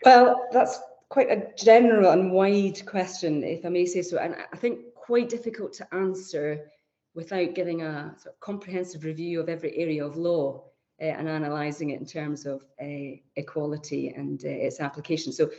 Well, 0.03 0.48
that's 0.51 0.79
quite 1.10 1.31
a 1.31 1.51
general 1.57 2.12
and 2.12 2.31
wide 2.31 2.86
question, 2.86 3.43
if 3.43 3.65
I 3.65 3.69
may 3.69 3.88
say 3.88 4.03
so, 4.03 4.19
and 4.19 4.36
I 4.53 4.55
think 4.55 4.93
quite 4.93 5.29
difficult 5.29 5.74
to 5.74 5.95
answer 5.95 6.69
without 7.15 7.55
giving 7.55 7.81
a 7.81 8.13
sort 8.17 8.36
of 8.36 8.39
comprehensive 8.39 9.03
review 9.03 9.39
of 9.39 9.50
every 9.50 9.75
area 9.77 10.05
of 10.05 10.15
law 10.15 10.65
uh, 11.02 11.06
and 11.06 11.28
analysing 11.28 11.90
it 11.90 12.00
in 12.00 12.06
terms 12.06 12.46
of 12.46 12.64
uh, 12.82 13.18
equality 13.36 14.10
and 14.10 14.44
uh, 14.46 14.50
its 14.50 14.80
application. 14.80 15.34
So 15.34 15.50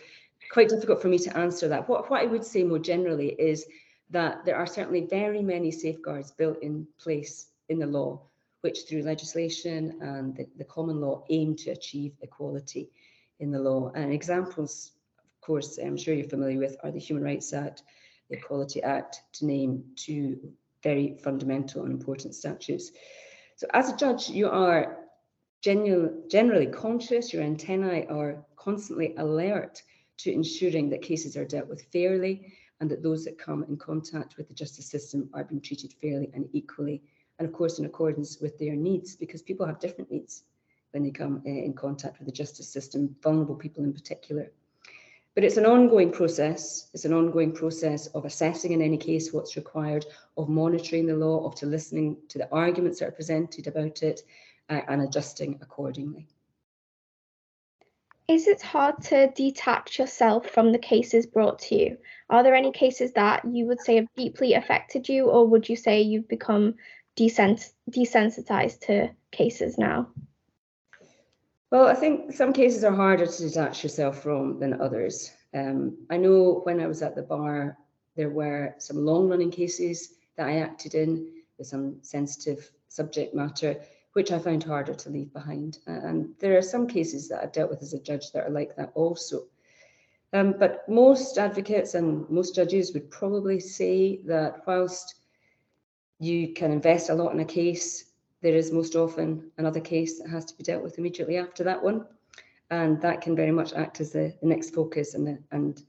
quite 0.50 0.68
difficult 0.68 1.02
for 1.02 1.08
me 1.08 1.18
to 1.18 1.36
answer 1.36 1.68
that. 1.68 1.88
What, 1.88 2.10
what 2.10 2.22
I 2.22 2.26
would 2.26 2.44
say 2.44 2.62
more 2.62 2.78
generally 2.78 3.28
is 3.38 3.66
that 4.10 4.44
there 4.44 4.56
are 4.56 4.66
certainly 4.66 5.02
very 5.02 5.42
many 5.42 5.70
safeguards 5.70 6.30
built 6.30 6.62
in 6.62 6.86
place 6.98 7.48
in 7.68 7.78
the 7.78 7.86
law, 7.86 8.22
which 8.60 8.80
through 8.88 9.02
legislation 9.02 9.98
and 10.00 10.36
the, 10.36 10.46
the 10.56 10.64
common 10.64 11.00
law 11.00 11.24
aim 11.30 11.56
to 11.56 11.70
achieve 11.70 12.12
equality 12.22 12.90
in 13.40 13.50
the 13.50 13.58
law. 13.58 13.90
And 13.94 14.12
examples, 14.12 14.92
of 15.18 15.40
course, 15.40 15.78
I'm 15.78 15.96
sure 15.96 16.14
you're 16.14 16.28
familiar 16.28 16.58
with, 16.58 16.76
are 16.82 16.90
the 16.90 16.98
Human 16.98 17.24
Rights 17.24 17.52
Act, 17.52 17.82
the 18.30 18.36
Equality 18.36 18.82
Act, 18.82 19.22
to 19.34 19.46
name 19.46 19.84
two 19.96 20.38
very 20.82 21.18
fundamental 21.22 21.82
and 21.82 21.92
important 21.92 22.34
statutes. 22.34 22.92
So 23.56 23.66
as 23.72 23.90
a 23.90 23.96
judge, 23.96 24.28
you 24.28 24.48
are 24.48 24.98
generally 25.62 26.66
conscious, 26.66 27.32
your 27.32 27.42
antennae 27.42 28.06
are 28.08 28.44
constantly 28.56 29.14
alert 29.16 29.82
to 30.18 30.32
ensuring 30.32 30.88
that 30.90 31.02
cases 31.02 31.36
are 31.36 31.44
dealt 31.44 31.68
with 31.68 31.82
fairly 31.92 32.52
and 32.80 32.90
that 32.90 33.02
those 33.02 33.24
that 33.24 33.38
come 33.38 33.64
in 33.64 33.76
contact 33.76 34.36
with 34.36 34.48
the 34.48 34.54
justice 34.54 34.86
system 34.86 35.28
are 35.32 35.44
being 35.44 35.60
treated 35.60 35.92
fairly 35.92 36.30
and 36.34 36.48
equally. 36.52 37.02
And 37.38 37.46
of 37.46 37.54
course, 37.54 37.78
in 37.78 37.84
accordance 37.84 38.38
with 38.40 38.58
their 38.58 38.74
needs, 38.74 39.16
because 39.16 39.42
people 39.42 39.66
have 39.66 39.80
different 39.80 40.10
needs 40.10 40.44
when 40.92 41.02
they 41.02 41.10
come 41.10 41.42
uh, 41.46 41.50
in 41.50 41.74
contact 41.74 42.18
with 42.18 42.26
the 42.26 42.32
justice 42.32 42.68
system, 42.68 43.14
vulnerable 43.22 43.54
people 43.54 43.84
in 43.84 43.92
particular. 43.92 44.50
But 45.34 45.44
it's 45.44 45.58
an 45.58 45.66
ongoing 45.66 46.10
process. 46.10 46.88
It's 46.94 47.04
an 47.04 47.12
ongoing 47.12 47.52
process 47.52 48.06
of 48.08 48.24
assessing 48.24 48.72
in 48.72 48.80
any 48.80 48.96
case 48.96 49.32
what's 49.32 49.56
required, 49.56 50.06
of 50.38 50.48
monitoring 50.48 51.06
the 51.06 51.14
law, 51.14 51.46
of 51.46 51.54
to 51.56 51.66
listening 51.66 52.16
to 52.28 52.38
the 52.38 52.50
arguments 52.50 53.00
that 53.00 53.08
are 53.08 53.12
presented 53.12 53.66
about 53.66 54.02
it, 54.02 54.22
uh, 54.68 54.80
and 54.88 55.02
adjusting 55.02 55.58
accordingly. 55.62 56.26
Is 58.28 58.48
it 58.48 58.60
hard 58.60 59.00
to 59.04 59.28
detach 59.36 60.00
yourself 60.00 60.48
from 60.50 60.72
the 60.72 60.78
cases 60.78 61.26
brought 61.26 61.60
to 61.60 61.76
you? 61.76 61.96
Are 62.28 62.42
there 62.42 62.56
any 62.56 62.72
cases 62.72 63.12
that 63.12 63.44
you 63.44 63.66
would 63.66 63.80
say 63.80 63.96
have 63.96 64.08
deeply 64.16 64.54
affected 64.54 65.08
you, 65.08 65.26
or 65.26 65.46
would 65.46 65.68
you 65.68 65.76
say 65.76 66.02
you've 66.02 66.26
become 66.26 66.74
desens- 67.16 67.72
desensitized 67.88 68.80
to 68.86 69.10
cases 69.30 69.78
now? 69.78 70.08
Well, 71.70 71.86
I 71.86 71.94
think 71.94 72.32
some 72.32 72.52
cases 72.52 72.82
are 72.82 72.94
harder 72.94 73.26
to 73.26 73.42
detach 73.42 73.84
yourself 73.84 74.22
from 74.22 74.58
than 74.58 74.80
others. 74.80 75.32
Um, 75.54 75.96
I 76.10 76.16
know 76.16 76.62
when 76.64 76.80
I 76.80 76.88
was 76.88 77.02
at 77.02 77.14
the 77.14 77.22
bar, 77.22 77.78
there 78.16 78.30
were 78.30 78.74
some 78.78 79.04
long 79.04 79.28
running 79.28 79.50
cases 79.50 80.14
that 80.36 80.48
I 80.48 80.58
acted 80.58 80.94
in 80.94 81.32
with 81.58 81.68
some 81.68 81.98
sensitive 82.02 82.70
subject 82.88 83.34
matter 83.34 83.76
which 84.16 84.32
I 84.32 84.38
found 84.38 84.64
harder 84.64 84.94
to 84.94 85.10
leave 85.10 85.30
behind. 85.34 85.76
And 85.86 86.30
there 86.38 86.56
are 86.56 86.62
some 86.62 86.86
cases 86.86 87.28
that 87.28 87.42
I've 87.42 87.52
dealt 87.52 87.68
with 87.68 87.82
as 87.82 87.92
a 87.92 88.00
judge 88.00 88.32
that 88.32 88.46
are 88.46 88.50
like 88.50 88.74
that 88.76 88.90
also. 88.94 89.42
Um, 90.32 90.54
but 90.58 90.88
most 90.88 91.36
advocates 91.36 91.92
and 91.92 92.26
most 92.30 92.54
judges 92.54 92.94
would 92.94 93.10
probably 93.10 93.60
say 93.60 94.22
that 94.24 94.66
whilst 94.66 95.16
you 96.18 96.54
can 96.54 96.72
invest 96.72 97.10
a 97.10 97.14
lot 97.14 97.34
in 97.34 97.40
a 97.40 97.44
case, 97.44 98.06
there 98.40 98.54
is 98.54 98.72
most 98.72 98.96
often 98.96 99.50
another 99.58 99.80
case 99.80 100.18
that 100.18 100.30
has 100.30 100.46
to 100.46 100.56
be 100.56 100.64
dealt 100.64 100.82
with 100.82 100.96
immediately 100.96 101.36
after 101.36 101.62
that 101.64 101.82
one. 101.82 102.06
And 102.70 102.98
that 103.02 103.20
can 103.20 103.36
very 103.36 103.52
much 103.52 103.74
act 103.74 104.00
as 104.00 104.12
the, 104.12 104.34
the 104.40 104.48
next 104.48 104.70
focus 104.74 105.12
and, 105.12 105.26
the, 105.26 105.38
and 105.50 105.82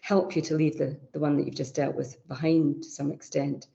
help 0.00 0.34
you 0.34 0.42
to 0.42 0.56
leave 0.56 0.78
the, 0.78 0.98
the 1.12 1.20
one 1.20 1.36
that 1.36 1.46
you've 1.46 1.54
just 1.54 1.76
dealt 1.76 1.94
with 1.94 2.26
behind 2.26 2.82
to 2.82 2.88
some 2.90 3.12
extent. 3.12 3.68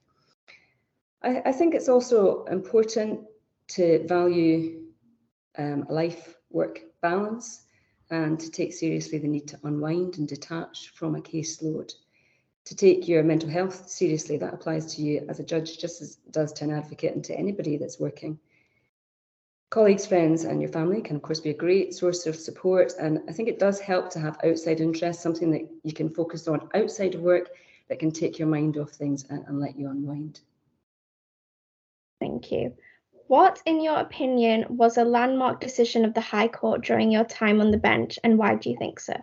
I, 1.22 1.40
I 1.46 1.52
think 1.52 1.74
it's 1.74 1.88
also 1.88 2.44
important 2.44 3.20
to 3.68 4.06
value 4.06 4.82
um, 5.58 5.86
a 5.88 5.92
life 5.92 6.34
work 6.50 6.80
balance 7.00 7.62
and 8.10 8.38
to 8.38 8.50
take 8.50 8.72
seriously 8.72 9.18
the 9.18 9.28
need 9.28 9.48
to 9.48 9.58
unwind 9.64 10.18
and 10.18 10.28
detach 10.28 10.90
from 10.94 11.14
a 11.14 11.20
caseload. 11.20 11.92
To 12.66 12.76
take 12.76 13.08
your 13.08 13.22
mental 13.22 13.48
health 13.48 13.88
seriously, 13.88 14.38
that 14.38 14.54
applies 14.54 14.94
to 14.94 15.02
you 15.02 15.26
as 15.28 15.38
a 15.38 15.44
judge, 15.44 15.78
just 15.78 16.00
as 16.00 16.16
does 16.30 16.52
to 16.54 16.64
an 16.64 16.70
advocate 16.70 17.14
and 17.14 17.24
to 17.24 17.38
anybody 17.38 17.76
that's 17.76 18.00
working. 18.00 18.38
Colleagues, 19.70 20.06
friends, 20.06 20.44
and 20.44 20.62
your 20.62 20.70
family 20.70 21.02
can, 21.02 21.16
of 21.16 21.22
course, 21.22 21.40
be 21.40 21.50
a 21.50 21.54
great 21.54 21.94
source 21.94 22.26
of 22.26 22.36
support. 22.36 22.92
And 22.98 23.20
I 23.28 23.32
think 23.32 23.48
it 23.48 23.58
does 23.58 23.80
help 23.80 24.08
to 24.10 24.20
have 24.20 24.38
outside 24.44 24.80
interest, 24.80 25.20
something 25.20 25.50
that 25.50 25.68
you 25.82 25.92
can 25.92 26.08
focus 26.08 26.46
on 26.48 26.68
outside 26.74 27.14
of 27.14 27.20
work 27.20 27.50
that 27.88 27.98
can 27.98 28.12
take 28.12 28.38
your 28.38 28.48
mind 28.48 28.78
off 28.78 28.90
things 28.90 29.24
and, 29.28 29.44
and 29.46 29.60
let 29.60 29.76
you 29.76 29.90
unwind. 29.90 30.40
Thank 32.20 32.50
you. 32.52 32.74
What, 33.26 33.62
in 33.64 33.82
your 33.82 33.96
opinion, 33.96 34.66
was 34.68 34.98
a 34.98 35.04
landmark 35.04 35.60
decision 35.60 36.04
of 36.04 36.14
the 36.14 36.20
High 36.20 36.48
Court 36.48 36.82
during 36.82 37.10
your 37.10 37.24
time 37.24 37.60
on 37.60 37.70
the 37.70 37.78
bench, 37.78 38.18
and 38.22 38.38
why 38.38 38.54
do 38.56 38.70
you 38.70 38.76
think 38.76 39.00
so? 39.00 39.14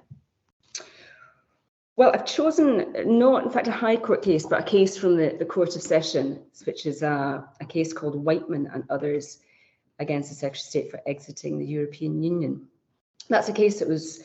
Well, 1.97 2.11
I've 2.13 2.25
chosen 2.25 2.95
not, 3.19 3.43
in 3.43 3.51
fact, 3.51 3.67
a 3.67 3.71
High 3.71 3.97
Court 3.97 4.23
case, 4.23 4.45
but 4.45 4.61
a 4.61 4.63
case 4.63 4.97
from 4.97 5.17
the, 5.17 5.35
the 5.37 5.45
Court 5.45 5.75
of 5.75 5.83
Session, 5.83 6.41
which 6.65 6.85
is 6.85 7.03
a, 7.03 7.47
a 7.59 7.65
case 7.65 7.93
called 7.93 8.15
Wightman 8.15 8.67
and 8.73 8.83
others 8.89 9.39
against 9.99 10.29
the 10.29 10.35
Secretary 10.35 10.61
of 10.61 10.69
State 10.69 10.91
for 10.91 11.01
exiting 11.05 11.59
the 11.59 11.65
European 11.65 12.23
Union. 12.23 12.67
That's 13.29 13.49
a 13.49 13.53
case 13.53 13.79
that 13.79 13.87
was 13.87 14.23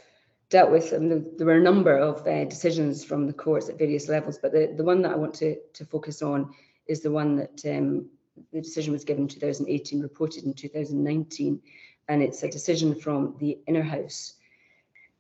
dealt 0.49 0.71
with, 0.71 0.93
and 0.93 1.37
there 1.37 1.47
were 1.47 1.59
a 1.59 1.63
number 1.63 1.99
of 1.99 2.27
uh, 2.27 2.45
decisions 2.45 3.05
from 3.05 3.27
the 3.27 3.33
courts 3.35 3.69
at 3.69 3.79
various 3.79 4.09
levels, 4.09 4.39
but 4.39 4.53
the, 4.53 4.73
the 4.75 4.85
one 4.85 5.03
that 5.03 5.13
I 5.13 5.17
want 5.17 5.35
to, 5.35 5.57
to 5.75 5.85
focus 5.85 6.23
on 6.23 6.55
is 6.87 7.03
the 7.03 7.11
one 7.11 7.37
that 7.37 7.63
um, 7.67 8.09
the 8.53 8.61
decision 8.61 8.93
was 8.93 9.05
given 9.05 9.25
in 9.25 9.29
2018, 9.29 10.01
reported 10.01 10.45
in 10.45 10.55
2019, 10.55 11.61
and 12.09 12.23
it's 12.23 12.43
a 12.43 12.49
decision 12.51 12.95
from 12.95 13.37
the 13.39 13.59
Inner 13.67 13.83
House. 13.83 14.35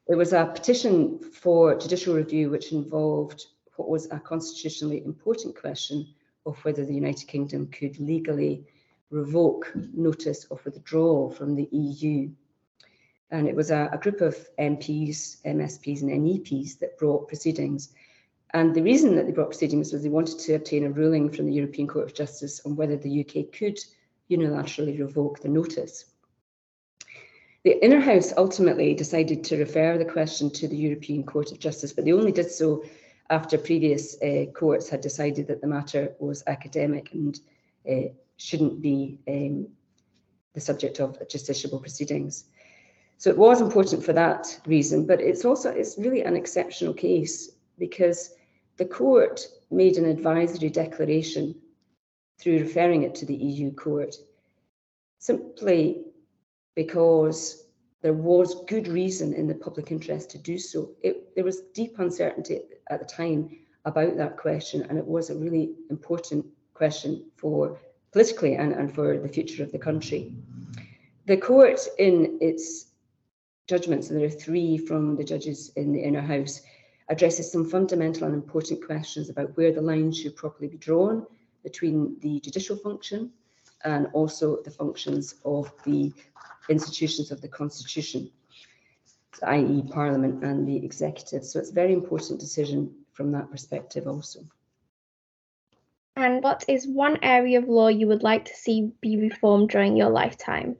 There 0.06 0.16
was 0.16 0.32
a 0.32 0.46
petition 0.46 1.18
for 1.18 1.76
judicial 1.76 2.14
review 2.14 2.50
which 2.50 2.72
involved 2.72 3.46
what 3.76 3.88
was 3.88 4.06
a 4.10 4.20
constitutionally 4.20 5.04
important 5.04 5.58
question 5.58 6.06
of 6.46 6.56
whether 6.64 6.84
the 6.84 6.94
United 6.94 7.26
Kingdom 7.26 7.66
could 7.66 7.98
legally 7.98 8.64
revoke 9.10 9.72
notice 9.92 10.44
of 10.44 10.64
withdrawal 10.64 11.30
from 11.30 11.54
the 11.54 11.68
EU. 11.72 12.30
And 13.30 13.48
it 13.48 13.56
was 13.56 13.70
a, 13.70 13.88
a 13.92 13.98
group 13.98 14.20
of 14.20 14.36
MPs, 14.58 15.42
MSPs, 15.42 16.02
and 16.02 16.10
MEPs 16.10 16.78
that 16.78 16.98
brought 16.98 17.28
proceedings 17.28 17.92
and 18.56 18.74
the 18.74 18.80
reason 18.80 19.16
that 19.16 19.26
they 19.26 19.32
brought 19.32 19.50
proceedings 19.50 19.92
was 19.92 20.02
they 20.02 20.08
wanted 20.08 20.38
to 20.38 20.54
obtain 20.54 20.86
a 20.86 20.90
ruling 20.90 21.28
from 21.28 21.44
the 21.44 21.52
European 21.52 21.86
Court 21.86 22.06
of 22.06 22.14
Justice 22.14 22.58
on 22.64 22.74
whether 22.74 22.96
the 22.96 23.20
UK 23.20 23.52
could 23.52 23.78
unilaterally 24.30 24.98
revoke 24.98 25.40
the 25.40 25.48
notice. 25.50 26.06
The 27.64 27.84
Inner 27.84 28.00
House 28.00 28.32
ultimately 28.34 28.94
decided 28.94 29.44
to 29.44 29.58
refer 29.58 29.98
the 29.98 30.06
question 30.06 30.48
to 30.52 30.68
the 30.68 30.76
European 30.76 31.22
Court 31.22 31.52
of 31.52 31.58
Justice, 31.58 31.92
but 31.92 32.06
they 32.06 32.14
only 32.14 32.32
did 32.32 32.50
so 32.50 32.82
after 33.28 33.58
previous 33.58 34.16
uh, 34.22 34.46
courts 34.54 34.88
had 34.88 35.02
decided 35.02 35.48
that 35.48 35.60
the 35.60 35.66
matter 35.66 36.14
was 36.18 36.42
academic 36.46 37.12
and 37.12 37.38
uh, 37.86 38.08
shouldn't 38.38 38.80
be 38.80 39.18
um, 39.28 39.68
the 40.54 40.60
subject 40.62 40.98
of 40.98 41.18
justiciable 41.28 41.82
proceedings. 41.82 42.44
So 43.18 43.28
it 43.28 43.36
was 43.36 43.60
important 43.60 44.02
for 44.02 44.14
that 44.14 44.58
reason, 44.64 45.06
but 45.06 45.20
it's 45.20 45.44
also 45.44 45.68
it's 45.68 45.98
really 45.98 46.22
an 46.22 46.36
exceptional 46.36 46.94
case 46.94 47.50
because 47.78 48.30
the 48.76 48.84
court 48.84 49.46
made 49.70 49.96
an 49.96 50.04
advisory 50.04 50.68
declaration 50.68 51.54
through 52.38 52.58
referring 52.58 53.02
it 53.02 53.14
to 53.14 53.26
the 53.26 53.34
EU 53.34 53.72
court 53.72 54.14
simply 55.18 56.04
because 56.74 57.64
there 58.02 58.12
was 58.12 58.64
good 58.66 58.86
reason 58.86 59.32
in 59.32 59.46
the 59.46 59.54
public 59.54 59.90
interest 59.90 60.30
to 60.30 60.38
do 60.38 60.58
so. 60.58 60.90
It, 61.02 61.34
there 61.34 61.44
was 61.44 61.62
deep 61.74 61.98
uncertainty 61.98 62.60
at 62.90 63.00
the 63.00 63.06
time 63.06 63.56
about 63.84 64.16
that 64.16 64.36
question, 64.36 64.82
and 64.82 64.98
it 64.98 65.06
was 65.06 65.30
a 65.30 65.34
really 65.34 65.74
important 65.90 66.44
question 66.74 67.24
for 67.36 67.78
politically 68.12 68.54
and, 68.54 68.72
and 68.72 68.94
for 68.94 69.18
the 69.18 69.28
future 69.28 69.62
of 69.62 69.72
the 69.72 69.78
country. 69.78 70.32
The 71.26 71.36
court, 71.36 71.80
in 71.98 72.38
its 72.40 72.86
judgments, 73.66 74.10
and 74.10 74.20
there 74.20 74.26
are 74.26 74.30
three 74.30 74.76
from 74.78 75.16
the 75.16 75.24
judges 75.24 75.72
in 75.76 75.92
the 75.92 76.00
inner 76.00 76.20
house, 76.20 76.60
addresses 77.08 77.50
some 77.50 77.68
fundamental 77.68 78.24
and 78.24 78.34
important 78.34 78.84
questions 78.84 79.28
about 79.30 79.56
where 79.56 79.72
the 79.72 79.80
line 79.80 80.12
should 80.12 80.36
properly 80.36 80.68
be 80.68 80.76
drawn 80.78 81.26
between 81.62 82.16
the 82.20 82.40
judicial 82.40 82.76
function 82.76 83.30
and 83.84 84.08
also 84.12 84.62
the 84.64 84.70
functions 84.70 85.36
of 85.44 85.72
the 85.84 86.12
institutions 86.68 87.30
of 87.30 87.40
the 87.40 87.48
Constitution, 87.48 88.30
i.e. 89.44 89.82
Parliament 89.90 90.42
and 90.42 90.66
the 90.66 90.76
Executive. 90.76 91.44
So 91.44 91.58
it's 91.58 91.70
a 91.70 91.74
very 91.74 91.92
important 91.92 92.40
decision 92.40 92.92
from 93.12 93.32
that 93.32 93.50
perspective 93.50 94.06
also. 94.06 94.40
And 96.16 96.42
what 96.42 96.64
is 96.66 96.88
one 96.88 97.18
area 97.22 97.58
of 97.58 97.68
law 97.68 97.88
you 97.88 98.06
would 98.06 98.22
like 98.22 98.46
to 98.46 98.54
see 98.54 98.92
be 99.00 99.18
reformed 99.18 99.68
during 99.68 99.96
your 99.96 100.08
lifetime? 100.08 100.76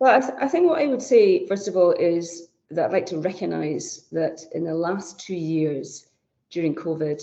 Well, 0.00 0.16
I, 0.16 0.20
th 0.20 0.32
I 0.40 0.48
think 0.48 0.68
what 0.68 0.82
I 0.82 0.86
would 0.86 1.02
say, 1.02 1.46
first 1.46 1.68
of 1.68 1.76
all, 1.76 1.92
is 1.92 2.49
that 2.70 2.86
I'd 2.86 2.92
like 2.92 3.06
to 3.06 3.18
recognise 3.18 4.04
that 4.12 4.42
in 4.52 4.64
the 4.64 4.74
last 4.74 5.18
two 5.18 5.34
years 5.34 6.06
during 6.50 6.74
COVID, 6.74 7.22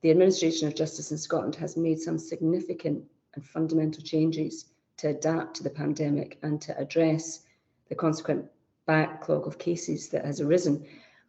the 0.00 0.10
administration 0.10 0.66
of 0.66 0.74
justice 0.74 1.12
in 1.12 1.18
Scotland 1.18 1.54
has 1.56 1.76
made 1.76 2.00
some 2.00 2.18
significant 2.18 3.04
and 3.34 3.44
fundamental 3.44 4.02
changes 4.02 4.66
to 4.98 5.08
adapt 5.08 5.56
to 5.56 5.62
the 5.62 5.70
pandemic 5.70 6.38
and 6.42 6.60
to 6.62 6.76
address 6.78 7.44
the 7.88 7.94
consequent 7.94 8.44
backlog 8.86 9.46
of 9.46 9.58
cases 9.58 10.08
that 10.08 10.24
has 10.24 10.40
arisen. 10.40 10.84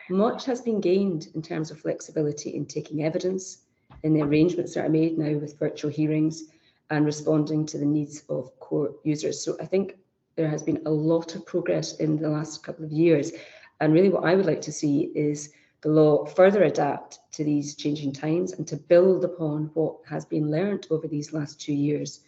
Much 0.10 0.46
has 0.46 0.62
been 0.62 0.82
gained 0.82 1.28
in 1.36 1.42
terms 1.42 1.72
of 1.72 1.80
flexibility 1.80 2.56
in 2.56 2.66
taking 2.66 3.04
evidence, 3.04 3.60
in 4.02 4.14
the 4.14 4.22
arrangements 4.22 4.74
that 4.74 4.86
are 4.86 4.90
made 4.90 5.18
now 5.18 5.38
with 5.38 5.60
virtual 5.60 5.92
hearings 5.92 6.46
and 6.90 7.06
responding 7.06 7.66
to 7.66 7.78
the 7.78 7.86
needs 7.86 8.24
of 8.30 8.58
court 8.60 8.94
users. 9.04 9.44
So 9.44 9.56
I 9.62 9.66
think 9.66 9.98
there 10.36 10.50
has 10.50 10.64
been 10.64 10.82
a 10.86 10.92
lot 10.92 11.36
of 11.36 11.46
progress 11.46 11.96
in 11.98 12.18
the 12.18 12.30
last 12.30 12.64
couple 12.64 12.86
of 12.86 12.92
years. 12.92 13.32
And 13.80 13.94
really 13.94 14.10
what 14.10 14.26
I 14.26 14.36
would 14.36 14.46
like 14.46 14.62
to 14.62 14.72
see 14.72 15.12
is 15.16 15.52
the 15.82 15.90
law 15.90 16.26
further 16.26 16.64
adapt 16.64 17.20
to 17.34 17.44
these 17.44 17.76
changing 17.76 18.14
times 18.14 18.54
and 18.54 18.68
to 18.68 18.78
build 18.78 19.26
upon 19.26 19.70
what 19.74 19.98
has 20.08 20.26
been 20.26 20.50
learnt 20.50 20.88
over 20.90 21.08
these 21.08 21.34
last 21.34 21.60
two 21.60 21.74
years 21.74 22.22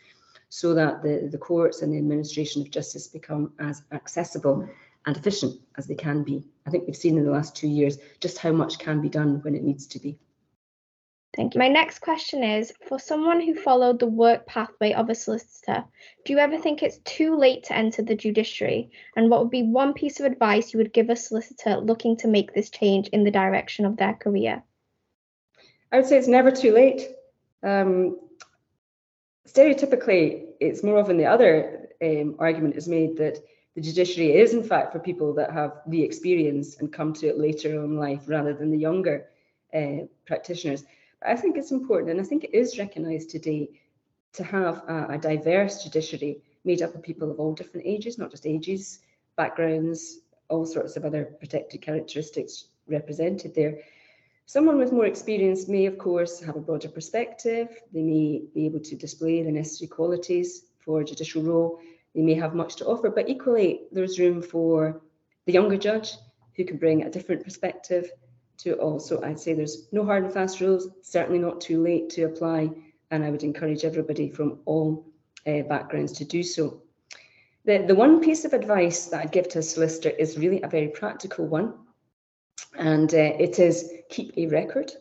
so 0.49 0.73
that 0.73 1.01
the, 1.01 1.27
the 1.31 1.37
courts 1.37 1.81
and 1.81 1.93
the 1.93 1.97
administration 1.97 2.61
of 2.61 2.69
justice 2.69 3.07
become 3.07 3.53
as 3.59 3.83
accessible 3.91 4.67
and 5.05 5.17
efficient 5.17 5.59
as 5.77 5.87
they 5.87 5.95
can 5.95 6.23
be. 6.23 6.43
I 6.65 6.69
think 6.69 6.85
we've 6.85 6.95
seen 6.95 7.17
in 7.17 7.25
the 7.25 7.31
last 7.31 7.55
two 7.55 7.67
years 7.67 7.97
just 8.19 8.37
how 8.37 8.51
much 8.51 8.79
can 8.79 9.01
be 9.01 9.09
done 9.09 9.41
when 9.43 9.55
it 9.55 9.63
needs 9.63 9.87
to 9.87 9.99
be. 9.99 10.17
Thank 11.35 11.53
you. 11.53 11.59
My 11.59 11.67
next 11.67 11.99
question 11.99 12.43
is 12.43 12.71
For 12.87 12.97
someone 12.97 13.41
who 13.41 13.55
followed 13.55 13.99
the 13.99 14.07
work 14.07 14.45
pathway 14.45 14.93
of 14.93 15.09
a 15.09 15.15
solicitor, 15.15 15.83
do 16.23 16.31
you 16.31 16.39
ever 16.39 16.57
think 16.57 16.81
it's 16.81 16.99
too 16.99 17.35
late 17.35 17.65
to 17.65 17.75
enter 17.75 18.01
the 18.01 18.15
judiciary? 18.15 18.91
And 19.17 19.29
what 19.29 19.41
would 19.41 19.51
be 19.51 19.63
one 19.63 19.93
piece 19.93 20.19
of 20.19 20.25
advice 20.25 20.73
you 20.73 20.77
would 20.77 20.93
give 20.93 21.09
a 21.09 21.15
solicitor 21.15 21.77
looking 21.77 22.15
to 22.17 22.29
make 22.29 22.53
this 22.53 22.69
change 22.69 23.09
in 23.09 23.25
the 23.25 23.31
direction 23.31 23.85
of 23.85 23.97
their 23.97 24.13
career? 24.13 24.63
I 25.91 25.97
would 25.97 26.05
say 26.05 26.17
it's 26.17 26.27
never 26.27 26.51
too 26.51 26.71
late. 26.71 27.07
Um, 27.63 28.17
stereotypically, 29.47 30.45
it's 30.61 30.83
more 30.83 30.97
often 30.97 31.17
the 31.17 31.25
other 31.25 31.89
um, 32.01 32.35
argument 32.39 32.75
is 32.77 32.87
made 32.87 33.17
that 33.17 33.39
the 33.75 33.81
judiciary 33.81 34.37
is, 34.37 34.53
in 34.53 34.63
fact, 34.63 34.93
for 34.93 34.99
people 34.99 35.33
that 35.33 35.51
have 35.51 35.81
the 35.87 36.01
experience 36.01 36.77
and 36.77 36.93
come 36.93 37.11
to 37.13 37.27
it 37.27 37.37
later 37.37 37.83
in 37.83 37.97
life 37.97 38.21
rather 38.27 38.53
than 38.53 38.71
the 38.71 38.77
younger 38.77 39.27
uh, 39.73 40.05
practitioners. 40.25 40.85
I 41.23 41.35
think 41.35 41.57
it's 41.57 41.71
important, 41.71 42.11
and 42.11 42.19
I 42.19 42.23
think 42.23 42.43
it 42.43 42.53
is 42.53 42.77
recognised 42.77 43.29
today 43.29 43.69
to 44.33 44.43
have 44.43 44.83
a, 44.87 45.07
a, 45.11 45.17
diverse 45.17 45.83
judiciary 45.83 46.41
made 46.65 46.81
up 46.81 46.93
of 46.93 47.01
people 47.01 47.31
of 47.31 47.39
all 47.39 47.53
different 47.53 47.87
ages, 47.87 48.17
not 48.17 48.31
just 48.31 48.45
ages, 48.45 48.99
backgrounds, 49.37 50.19
all 50.49 50.65
sorts 50.65 50.97
of 50.97 51.05
other 51.05 51.25
protected 51.39 51.81
characteristics 51.81 52.65
represented 52.87 53.55
there. 53.55 53.79
Someone 54.45 54.77
with 54.77 54.91
more 54.91 55.05
experience 55.05 55.67
may, 55.67 55.85
of 55.85 55.97
course, 55.97 56.39
have 56.41 56.55
a 56.55 56.59
broader 56.59 56.89
perspective. 56.89 57.69
They 57.93 58.03
may 58.03 58.43
be 58.53 58.65
able 58.65 58.81
to 58.81 58.95
display 58.95 59.41
the 59.41 59.51
necessary 59.51 59.87
qualities 59.87 60.65
for 60.79 61.01
a 61.01 61.05
judicial 61.05 61.41
role. 61.41 61.79
They 62.13 62.21
may 62.21 62.35
have 62.35 62.53
much 62.53 62.75
to 62.77 62.85
offer, 62.85 63.09
but 63.09 63.27
equally, 63.27 63.81
there's 63.91 64.19
room 64.19 64.41
for 64.41 65.01
the 65.45 65.53
younger 65.53 65.77
judge 65.77 66.13
who 66.55 66.63
can 66.63 66.77
bring 66.77 67.03
a 67.03 67.09
different 67.09 67.43
perspective 67.43 68.11
to 68.57 68.73
also, 68.75 69.21
I'd 69.21 69.39
say 69.39 69.53
there's 69.53 69.87
no 69.91 70.05
hard 70.05 70.23
and 70.23 70.33
fast 70.33 70.61
rules, 70.61 70.89
certainly 71.01 71.39
not 71.39 71.61
too 71.61 71.81
late 71.81 72.09
to 72.11 72.23
apply, 72.23 72.69
and 73.11 73.23
I 73.23 73.29
would 73.29 73.43
encourage 73.43 73.83
everybody 73.83 74.29
from 74.29 74.59
all 74.65 75.05
uh, 75.47 75.61
backgrounds 75.63 76.13
to 76.13 76.25
do 76.25 76.43
so. 76.43 76.81
The, 77.65 77.83
the 77.87 77.95
one 77.95 78.21
piece 78.21 78.45
of 78.45 78.53
advice 78.53 79.07
that 79.07 79.21
I'd 79.21 79.31
give 79.31 79.49
to 79.49 79.59
a 79.59 79.63
solicitor 79.63 80.09
is 80.09 80.37
really 80.37 80.61
a 80.61 80.67
very 80.67 80.89
practical 80.89 81.47
one, 81.47 81.73
and 82.77 83.13
uh, 83.13 83.33
it 83.39 83.59
is 83.59 83.91
keep 84.09 84.37
a 84.37 84.47
record. 84.47 84.91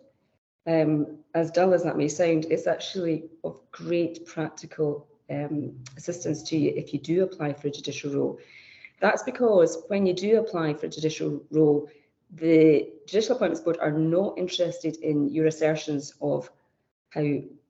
Um, 0.67 1.19
as 1.35 1.51
dull 1.51 1.75
as 1.75 1.83
that 1.83 1.97
may 1.97 2.09
sound, 2.09 2.47
it's 2.47 2.67
actually 2.67 3.25
of 3.43 3.61
great 3.71 4.25
practical 4.25 5.09
um, 5.31 5.75
assistance 5.97 6.43
to 6.45 6.57
you 6.57 6.73
if 6.75 6.93
you 6.95 7.01
do 7.01 7.25
apply 7.25 7.53
for 7.53 7.69
a 7.69 7.71
judicial 7.71 8.15
role. 8.15 8.39
That's 9.01 9.23
because 9.23 9.85
when 9.89 10.07
you 10.07 10.15
do 10.15 10.39
apply 10.39 10.75
for 10.75 10.87
a 10.87 10.89
judicial 10.89 11.43
role, 11.51 11.91
the 12.31 12.91
Judicial 13.07 13.37
Appointments 13.37 13.61
Board 13.61 13.79
are 13.81 13.93
not 13.93 14.39
interested 14.39 14.97
in 14.97 15.29
your 15.29 15.47
assertions 15.47 16.15
of 16.21 16.51
how 17.11 17.23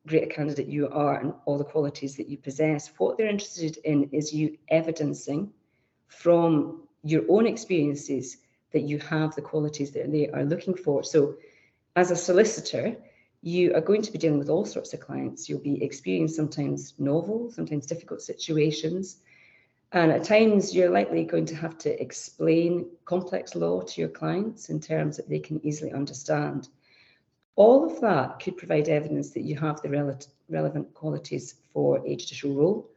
great 0.06 0.24
a 0.24 0.26
candidate 0.26 0.66
you 0.66 0.88
are 0.88 1.18
and 1.18 1.34
all 1.44 1.58
the 1.58 1.64
qualities 1.64 2.16
that 2.16 2.28
you 2.28 2.36
possess. 2.36 2.90
What 2.98 3.16
they're 3.16 3.26
interested 3.28 3.78
in 3.84 4.10
is 4.12 4.32
you 4.32 4.58
evidencing 4.68 5.52
from 6.08 6.82
your 7.02 7.22
own 7.28 7.46
experiences 7.46 8.38
that 8.72 8.82
you 8.82 8.98
have 8.98 9.34
the 9.34 9.42
qualities 9.42 9.92
that 9.92 10.10
they 10.10 10.28
are 10.30 10.44
looking 10.44 10.74
for. 10.74 11.04
So, 11.04 11.36
as 11.96 12.10
a 12.10 12.16
solicitor, 12.16 12.96
you 13.40 13.74
are 13.74 13.80
going 13.80 14.02
to 14.02 14.10
be 14.10 14.18
dealing 14.18 14.38
with 14.38 14.48
all 14.48 14.64
sorts 14.64 14.94
of 14.94 15.00
clients. 15.00 15.48
You'll 15.48 15.60
be 15.60 15.82
experiencing 15.82 16.34
sometimes 16.34 16.94
novel, 16.98 17.52
sometimes 17.52 17.86
difficult 17.86 18.22
situations. 18.22 19.18
And 19.94 20.10
at 20.10 20.24
times, 20.24 20.74
you're 20.74 20.90
likely 20.90 21.22
going 21.22 21.46
to 21.46 21.54
have 21.54 21.78
to 21.78 22.02
explain 22.02 22.86
complex 23.04 23.54
law 23.54 23.80
to 23.80 24.00
your 24.00 24.10
clients 24.10 24.68
in 24.68 24.80
terms 24.80 25.16
that 25.16 25.28
they 25.28 25.38
can 25.38 25.64
easily 25.64 25.92
understand. 25.92 26.68
All 27.54 27.84
of 27.88 28.00
that 28.00 28.40
could 28.40 28.56
provide 28.56 28.88
evidence 28.88 29.30
that 29.30 29.42
you 29.42 29.56
have 29.56 29.80
the 29.82 29.88
rel 29.88 30.18
relevant 30.48 30.92
qualities 30.94 31.54
for 31.72 32.04
a 32.04 32.16
judicial 32.16 32.54
role. 32.54 32.90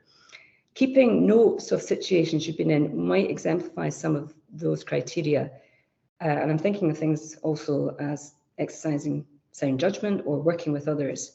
Keeping 0.73 1.27
notes 1.27 1.71
of 1.71 1.83
situations 1.83 2.47
you've 2.47 2.57
been 2.57 2.71
in 2.71 2.97
might 2.97 3.29
exemplify 3.29 3.89
some 3.89 4.15
of 4.15 4.33
those 4.51 4.83
criteria. 4.83 5.51
Uh, 6.19 6.29
and 6.29 6.49
I'm 6.49 6.57
thinking 6.57 6.89
of 6.89 6.97
things 6.97 7.35
also 7.43 7.95
as 7.99 8.33
exercising 8.57 9.23
sound 9.51 9.79
judgment 9.79 10.23
or 10.25 10.39
working 10.39 10.73
with 10.73 10.87
others. 10.87 11.33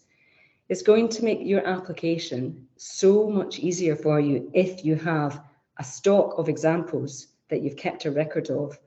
It's 0.69 0.83
going 0.83 1.09
to 1.11 1.25
make 1.25 1.39
your 1.41 1.65
application 1.65 2.67
so 2.77 3.31
much 3.31 3.61
easier 3.61 3.95
for 3.95 4.19
you 4.19 4.51
if 4.53 4.85
you 4.85 4.97
have 4.97 5.41
a 5.79 5.85
stock 5.85 6.39
of 6.39 6.49
examples 6.49 7.29
that 7.49 7.63
you've 7.63 7.77
kept 7.77 8.05
a 8.05 8.11
record 8.11 8.51
of, 8.51 8.79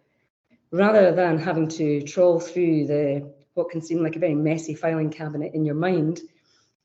rather 0.71 1.11
than 1.11 1.37
having 1.37 1.67
to 1.67 2.01
trawl 2.03 2.39
through 2.39 2.87
the 2.87 3.33
what 3.53 3.69
can 3.69 3.81
seem 3.81 4.03
like 4.03 4.15
a 4.15 4.19
very 4.19 4.35
messy 4.35 4.75
filing 4.75 5.09
cabinet 5.09 5.53
in 5.53 5.63
your 5.63 5.75
mind 5.75 6.19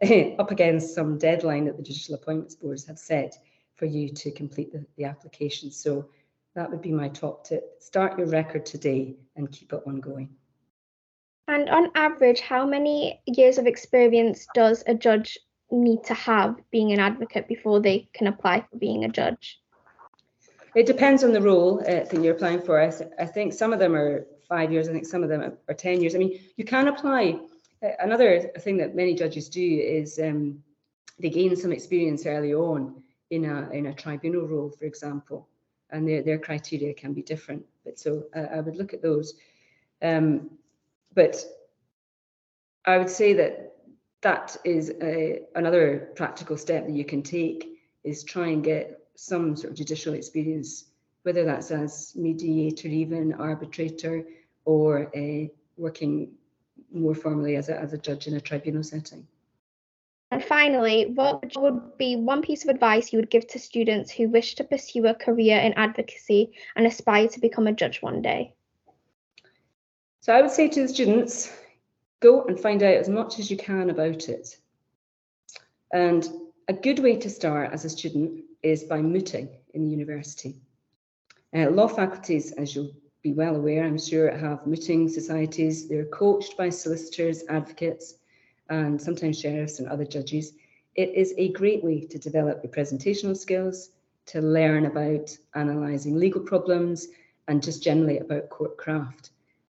up 0.38 0.50
against 0.50 0.94
some 0.94 1.18
deadline 1.18 1.64
that 1.64 1.76
the 1.76 1.82
judicial 1.82 2.14
appointments 2.14 2.54
boards 2.54 2.86
have 2.86 2.98
set 2.98 3.36
for 3.74 3.86
you 3.86 4.08
to 4.08 4.30
complete 4.30 4.72
the, 4.72 4.86
the 4.96 5.04
application. 5.04 5.70
So 5.70 6.08
that 6.54 6.70
would 6.70 6.82
be 6.82 6.92
my 6.92 7.08
top 7.08 7.44
tip. 7.44 7.76
Start 7.80 8.18
your 8.18 8.28
record 8.28 8.66
today 8.66 9.16
and 9.36 9.50
keep 9.50 9.72
it 9.72 9.82
ongoing. 9.86 10.30
And 11.48 11.68
on 11.68 11.90
average, 11.94 12.40
how 12.40 12.64
many 12.64 13.20
years 13.26 13.58
of 13.58 13.66
experience 13.66 14.46
does 14.54 14.84
a 14.86 14.94
judge 14.94 15.36
need 15.70 16.04
to 16.04 16.14
have 16.14 16.56
being 16.70 16.92
an 16.92 17.00
advocate 17.00 17.48
before 17.48 17.80
they 17.80 18.08
can 18.14 18.28
apply 18.28 18.64
for 18.70 18.78
being 18.78 19.04
a 19.04 19.08
judge? 19.08 19.60
It 20.74 20.86
depends 20.86 21.24
on 21.24 21.32
the 21.32 21.40
role 21.40 21.80
uh, 21.80 22.04
that 22.04 22.22
you're 22.22 22.34
applying 22.34 22.60
for. 22.60 22.80
I, 22.80 22.92
I, 23.18 23.26
think 23.26 23.52
some 23.52 23.72
of 23.72 23.78
them 23.78 23.94
are 23.94 24.26
five 24.48 24.70
years. 24.70 24.88
I 24.88 24.92
think 24.92 25.06
some 25.06 25.22
of 25.22 25.28
them 25.28 25.56
are 25.68 25.74
10 25.74 26.00
years. 26.00 26.14
I 26.14 26.18
mean, 26.18 26.38
you 26.56 26.64
can 26.64 26.88
apply. 26.88 27.40
Uh, 27.82 27.88
another 27.98 28.50
thing 28.60 28.76
that 28.76 28.94
many 28.94 29.14
judges 29.14 29.48
do 29.48 29.60
is 29.60 30.18
um, 30.18 30.62
they 31.18 31.30
gain 31.30 31.56
some 31.56 31.72
experience 31.72 32.24
early 32.24 32.54
on 32.54 33.02
in 33.30 33.44
a, 33.44 33.68
in 33.70 33.86
a 33.86 33.94
tribunal 33.94 34.46
role, 34.46 34.70
for 34.70 34.84
example, 34.84 35.48
and 35.90 36.08
their, 36.08 36.22
their 36.22 36.38
criteria 36.38 36.94
can 36.94 37.12
be 37.12 37.22
different. 37.22 37.64
But 37.84 37.98
so 37.98 38.24
uh, 38.34 38.46
I 38.52 38.60
would 38.60 38.76
look 38.76 38.94
at 38.94 39.02
those. 39.02 39.34
Um, 40.02 40.50
but 41.14 41.44
I 42.84 42.98
would 42.98 43.10
say 43.10 43.32
that 43.34 43.72
that 44.22 44.56
is 44.64 44.92
a, 45.02 45.42
another 45.54 46.10
practical 46.14 46.56
step 46.56 46.86
that 46.86 46.94
you 46.94 47.04
can 47.04 47.22
take 47.22 47.68
is 48.04 48.24
try 48.24 48.48
and 48.48 48.62
get 48.62 48.99
some 49.20 49.54
sort 49.54 49.70
of 49.72 49.76
judicial 49.76 50.14
experience, 50.14 50.86
whether 51.24 51.44
that's 51.44 51.70
as 51.70 52.12
mediator, 52.16 52.88
even 52.88 53.34
arbitrator, 53.34 54.24
or 54.64 55.14
uh, 55.14 55.46
working 55.76 56.32
more 56.90 57.14
formally 57.14 57.56
as 57.56 57.68
a, 57.68 57.78
as 57.78 57.92
a 57.92 57.98
judge 57.98 58.26
in 58.26 58.34
a 58.34 58.40
tribunal 58.40 58.82
setting. 58.82 59.26
And 60.30 60.42
finally, 60.42 61.12
what 61.14 61.52
would 61.56 61.98
be 61.98 62.16
one 62.16 62.40
piece 62.40 62.64
of 62.64 62.70
advice 62.70 63.12
you 63.12 63.18
would 63.18 63.30
give 63.30 63.46
to 63.48 63.58
students 63.58 64.10
who 64.10 64.28
wish 64.28 64.54
to 64.54 64.64
pursue 64.64 65.06
a 65.06 65.14
career 65.14 65.58
in 65.58 65.74
advocacy 65.74 66.52
and 66.76 66.86
aspire 66.86 67.28
to 67.28 67.40
become 67.40 67.66
a 67.66 67.72
judge 67.72 68.00
one 68.00 68.22
day? 68.22 68.54
So 70.20 70.32
I 70.32 70.40
would 70.40 70.50
say 70.50 70.68
to 70.68 70.82
the 70.82 70.88
students, 70.88 71.52
go 72.20 72.44
and 72.44 72.58
find 72.58 72.82
out 72.82 72.94
as 72.94 73.08
much 73.08 73.38
as 73.38 73.50
you 73.50 73.56
can 73.56 73.90
about 73.90 74.28
it. 74.28 74.56
And 75.92 76.26
A 76.68 76.72
good 76.72 77.00
way 77.00 77.16
to 77.16 77.28
start 77.28 77.72
as 77.72 77.84
a 77.84 77.90
student 77.90 78.44
is 78.62 78.84
by 78.84 79.00
mooting 79.00 79.48
in 79.74 79.84
the 79.84 79.90
university. 79.90 80.56
Uh, 81.54 81.70
law 81.70 81.88
faculties, 81.88 82.52
as 82.52 82.74
you'll 82.74 82.94
be 83.22 83.32
well 83.32 83.56
aware, 83.56 83.84
I'm 83.84 83.98
sure, 83.98 84.30
have 84.30 84.66
mooting 84.66 85.08
societies. 85.08 85.88
They're 85.88 86.06
coached 86.06 86.56
by 86.56 86.70
solicitors, 86.70 87.44
advocates, 87.48 88.14
and 88.68 89.00
sometimes 89.00 89.40
sheriffs 89.40 89.78
and 89.78 89.88
other 89.88 90.04
judges. 90.04 90.52
It 90.94 91.14
is 91.14 91.34
a 91.36 91.52
great 91.52 91.84
way 91.84 92.06
to 92.06 92.18
develop 92.18 92.62
your 92.62 92.72
presentational 92.72 93.36
skills, 93.36 93.90
to 94.26 94.40
learn 94.40 94.86
about 94.86 95.36
analysing 95.54 96.16
legal 96.16 96.40
problems, 96.40 97.08
and 97.48 97.62
just 97.62 97.82
generally 97.82 98.18
about 98.18 98.48
court 98.48 98.76
craft. 98.76 99.30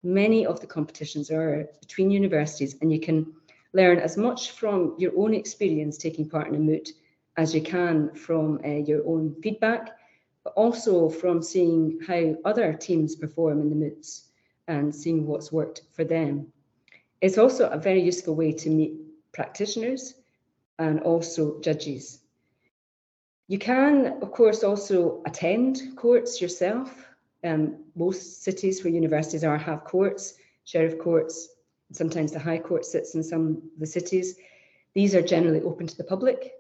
Many 0.03 0.45
of 0.45 0.61
the 0.61 0.67
competitions 0.67 1.31
are 1.31 1.69
between 1.81 2.11
universities, 2.11 2.77
and 2.81 2.93
you 2.93 3.01
can 3.01 3.33
learn 3.73 3.99
as 3.99 4.17
much 4.17 4.51
from 4.51 4.95
your 4.99 5.13
own 5.17 5.33
experience 5.33 5.97
taking 5.97 6.29
part 6.29 6.49
in 6.49 6.55
a 6.55 6.59
moot 6.59 6.91
as 7.37 7.55
you 7.55 7.63
can 7.63 8.11
from 8.15 8.61
uh, 8.65 8.69
your 8.69 9.07
own 9.07 9.35
feedback, 9.43 9.97
but 10.45 10.53
also 10.55 11.09
from 11.09 11.43
seeing 11.43 11.99
how 12.07 12.37
other 12.45 12.73
teams 12.73 13.17
perform 13.17 13.61
in 13.61 13.71
the 13.71 13.77
moots 13.77 14.29
and 14.69 14.95
seeing 14.95 15.27
what's 15.27 15.53
worked 15.53 15.83
for 15.93 16.05
them. 16.05 16.47
It's 17.21 17.39
also 17.39 17.69
a 17.69 17.79
very 17.79 18.03
useful 18.03 18.35
way 18.35 18.53
to 18.53 18.71
meet 18.71 18.95
practitioners 19.33 20.15
and 20.79 21.01
also 21.01 21.61
judges. 21.61 22.21
You 23.49 23.59
can, 23.59 24.19
of 24.23 24.33
course, 24.33 24.63
also 24.65 25.23
attend 25.27 25.97
courts 25.97 26.41
yourself. 26.41 27.07
Um, 27.45 27.85
most 27.95 28.43
cities 28.43 28.83
where 28.83 28.93
universities 28.93 29.45
are 29.45 29.59
have 29.59 29.85
courts, 29.85 30.35
sheriff 30.65 30.99
courts, 30.99 31.49
sometimes 31.93 32.33
the 32.33 32.39
High 32.39 32.59
Court 32.59 32.85
sits 32.85 33.15
in 33.15 33.23
some 33.23 33.49
of 33.49 33.81
the 33.81 33.87
cities. 33.87 34.37
These 34.95 35.15
are 35.15 35.23
generally 35.23 35.61
open 35.63 35.87
to 35.87 35.97
the 35.97 36.05
public. 36.05 36.53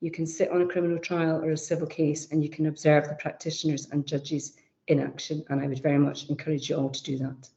You 0.00 0.10
can 0.10 0.26
sit 0.26 0.50
on 0.50 0.62
a 0.62 0.66
criminal 0.66 0.98
trial 0.98 1.42
or 1.44 1.50
a 1.50 1.56
civil 1.56 1.86
case 1.86 2.30
and 2.30 2.42
you 2.42 2.48
can 2.48 2.66
observe 2.66 3.08
the 3.08 3.14
practitioners 3.16 3.88
and 3.90 4.06
judges 4.06 4.56
in 4.86 5.00
action. 5.00 5.44
And 5.48 5.60
I 5.60 5.66
would 5.66 5.82
very 5.82 5.98
much 5.98 6.28
encourage 6.28 6.70
you 6.70 6.76
all 6.76 6.90
to 6.90 7.02
do 7.02 7.18
that. 7.18 7.48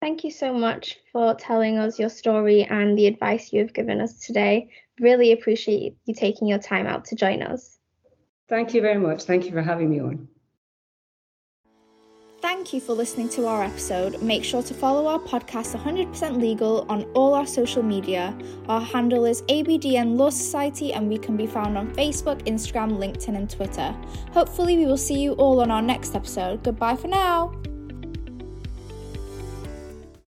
Thank 0.00 0.22
you 0.22 0.30
so 0.30 0.52
much 0.52 0.98
for 1.12 1.34
telling 1.34 1.78
us 1.78 1.98
your 1.98 2.08
story 2.08 2.64
and 2.64 2.96
the 2.96 3.06
advice 3.06 3.52
you 3.52 3.60
have 3.60 3.74
given 3.74 4.00
us 4.00 4.18
today. 4.20 4.70
Really 5.00 5.32
appreciate 5.32 5.96
you 6.04 6.14
taking 6.14 6.46
your 6.46 6.58
time 6.58 6.86
out 6.86 7.04
to 7.06 7.16
join 7.16 7.42
us. 7.42 7.78
Thank 8.48 8.74
you 8.74 8.80
very 8.80 8.98
much. 8.98 9.24
Thank 9.24 9.44
you 9.44 9.50
for 9.50 9.62
having 9.62 9.90
me 9.90 10.00
on. 10.00 10.28
Thank 12.40 12.72
you 12.72 12.80
for 12.80 12.92
listening 12.92 13.28
to 13.30 13.48
our 13.48 13.64
episode. 13.64 14.22
Make 14.22 14.44
sure 14.44 14.62
to 14.62 14.72
follow 14.72 15.08
our 15.08 15.18
podcast 15.18 15.76
100% 15.76 16.40
Legal 16.40 16.86
on 16.88 17.02
all 17.14 17.34
our 17.34 17.46
social 17.46 17.82
media. 17.82 18.36
Our 18.68 18.80
handle 18.80 19.24
is 19.24 19.42
ABDN 19.42 20.16
Law 20.16 20.30
Society 20.30 20.92
and 20.92 21.08
we 21.08 21.18
can 21.18 21.36
be 21.36 21.48
found 21.48 21.76
on 21.76 21.92
Facebook, 21.94 22.40
Instagram, 22.44 22.96
LinkedIn, 22.96 23.36
and 23.36 23.50
Twitter. 23.50 23.92
Hopefully, 24.32 24.76
we 24.76 24.86
will 24.86 24.96
see 24.96 25.20
you 25.20 25.32
all 25.32 25.60
on 25.60 25.72
our 25.72 25.82
next 25.82 26.14
episode. 26.14 26.62
Goodbye 26.62 26.94
for 26.94 27.08
now. 27.08 27.52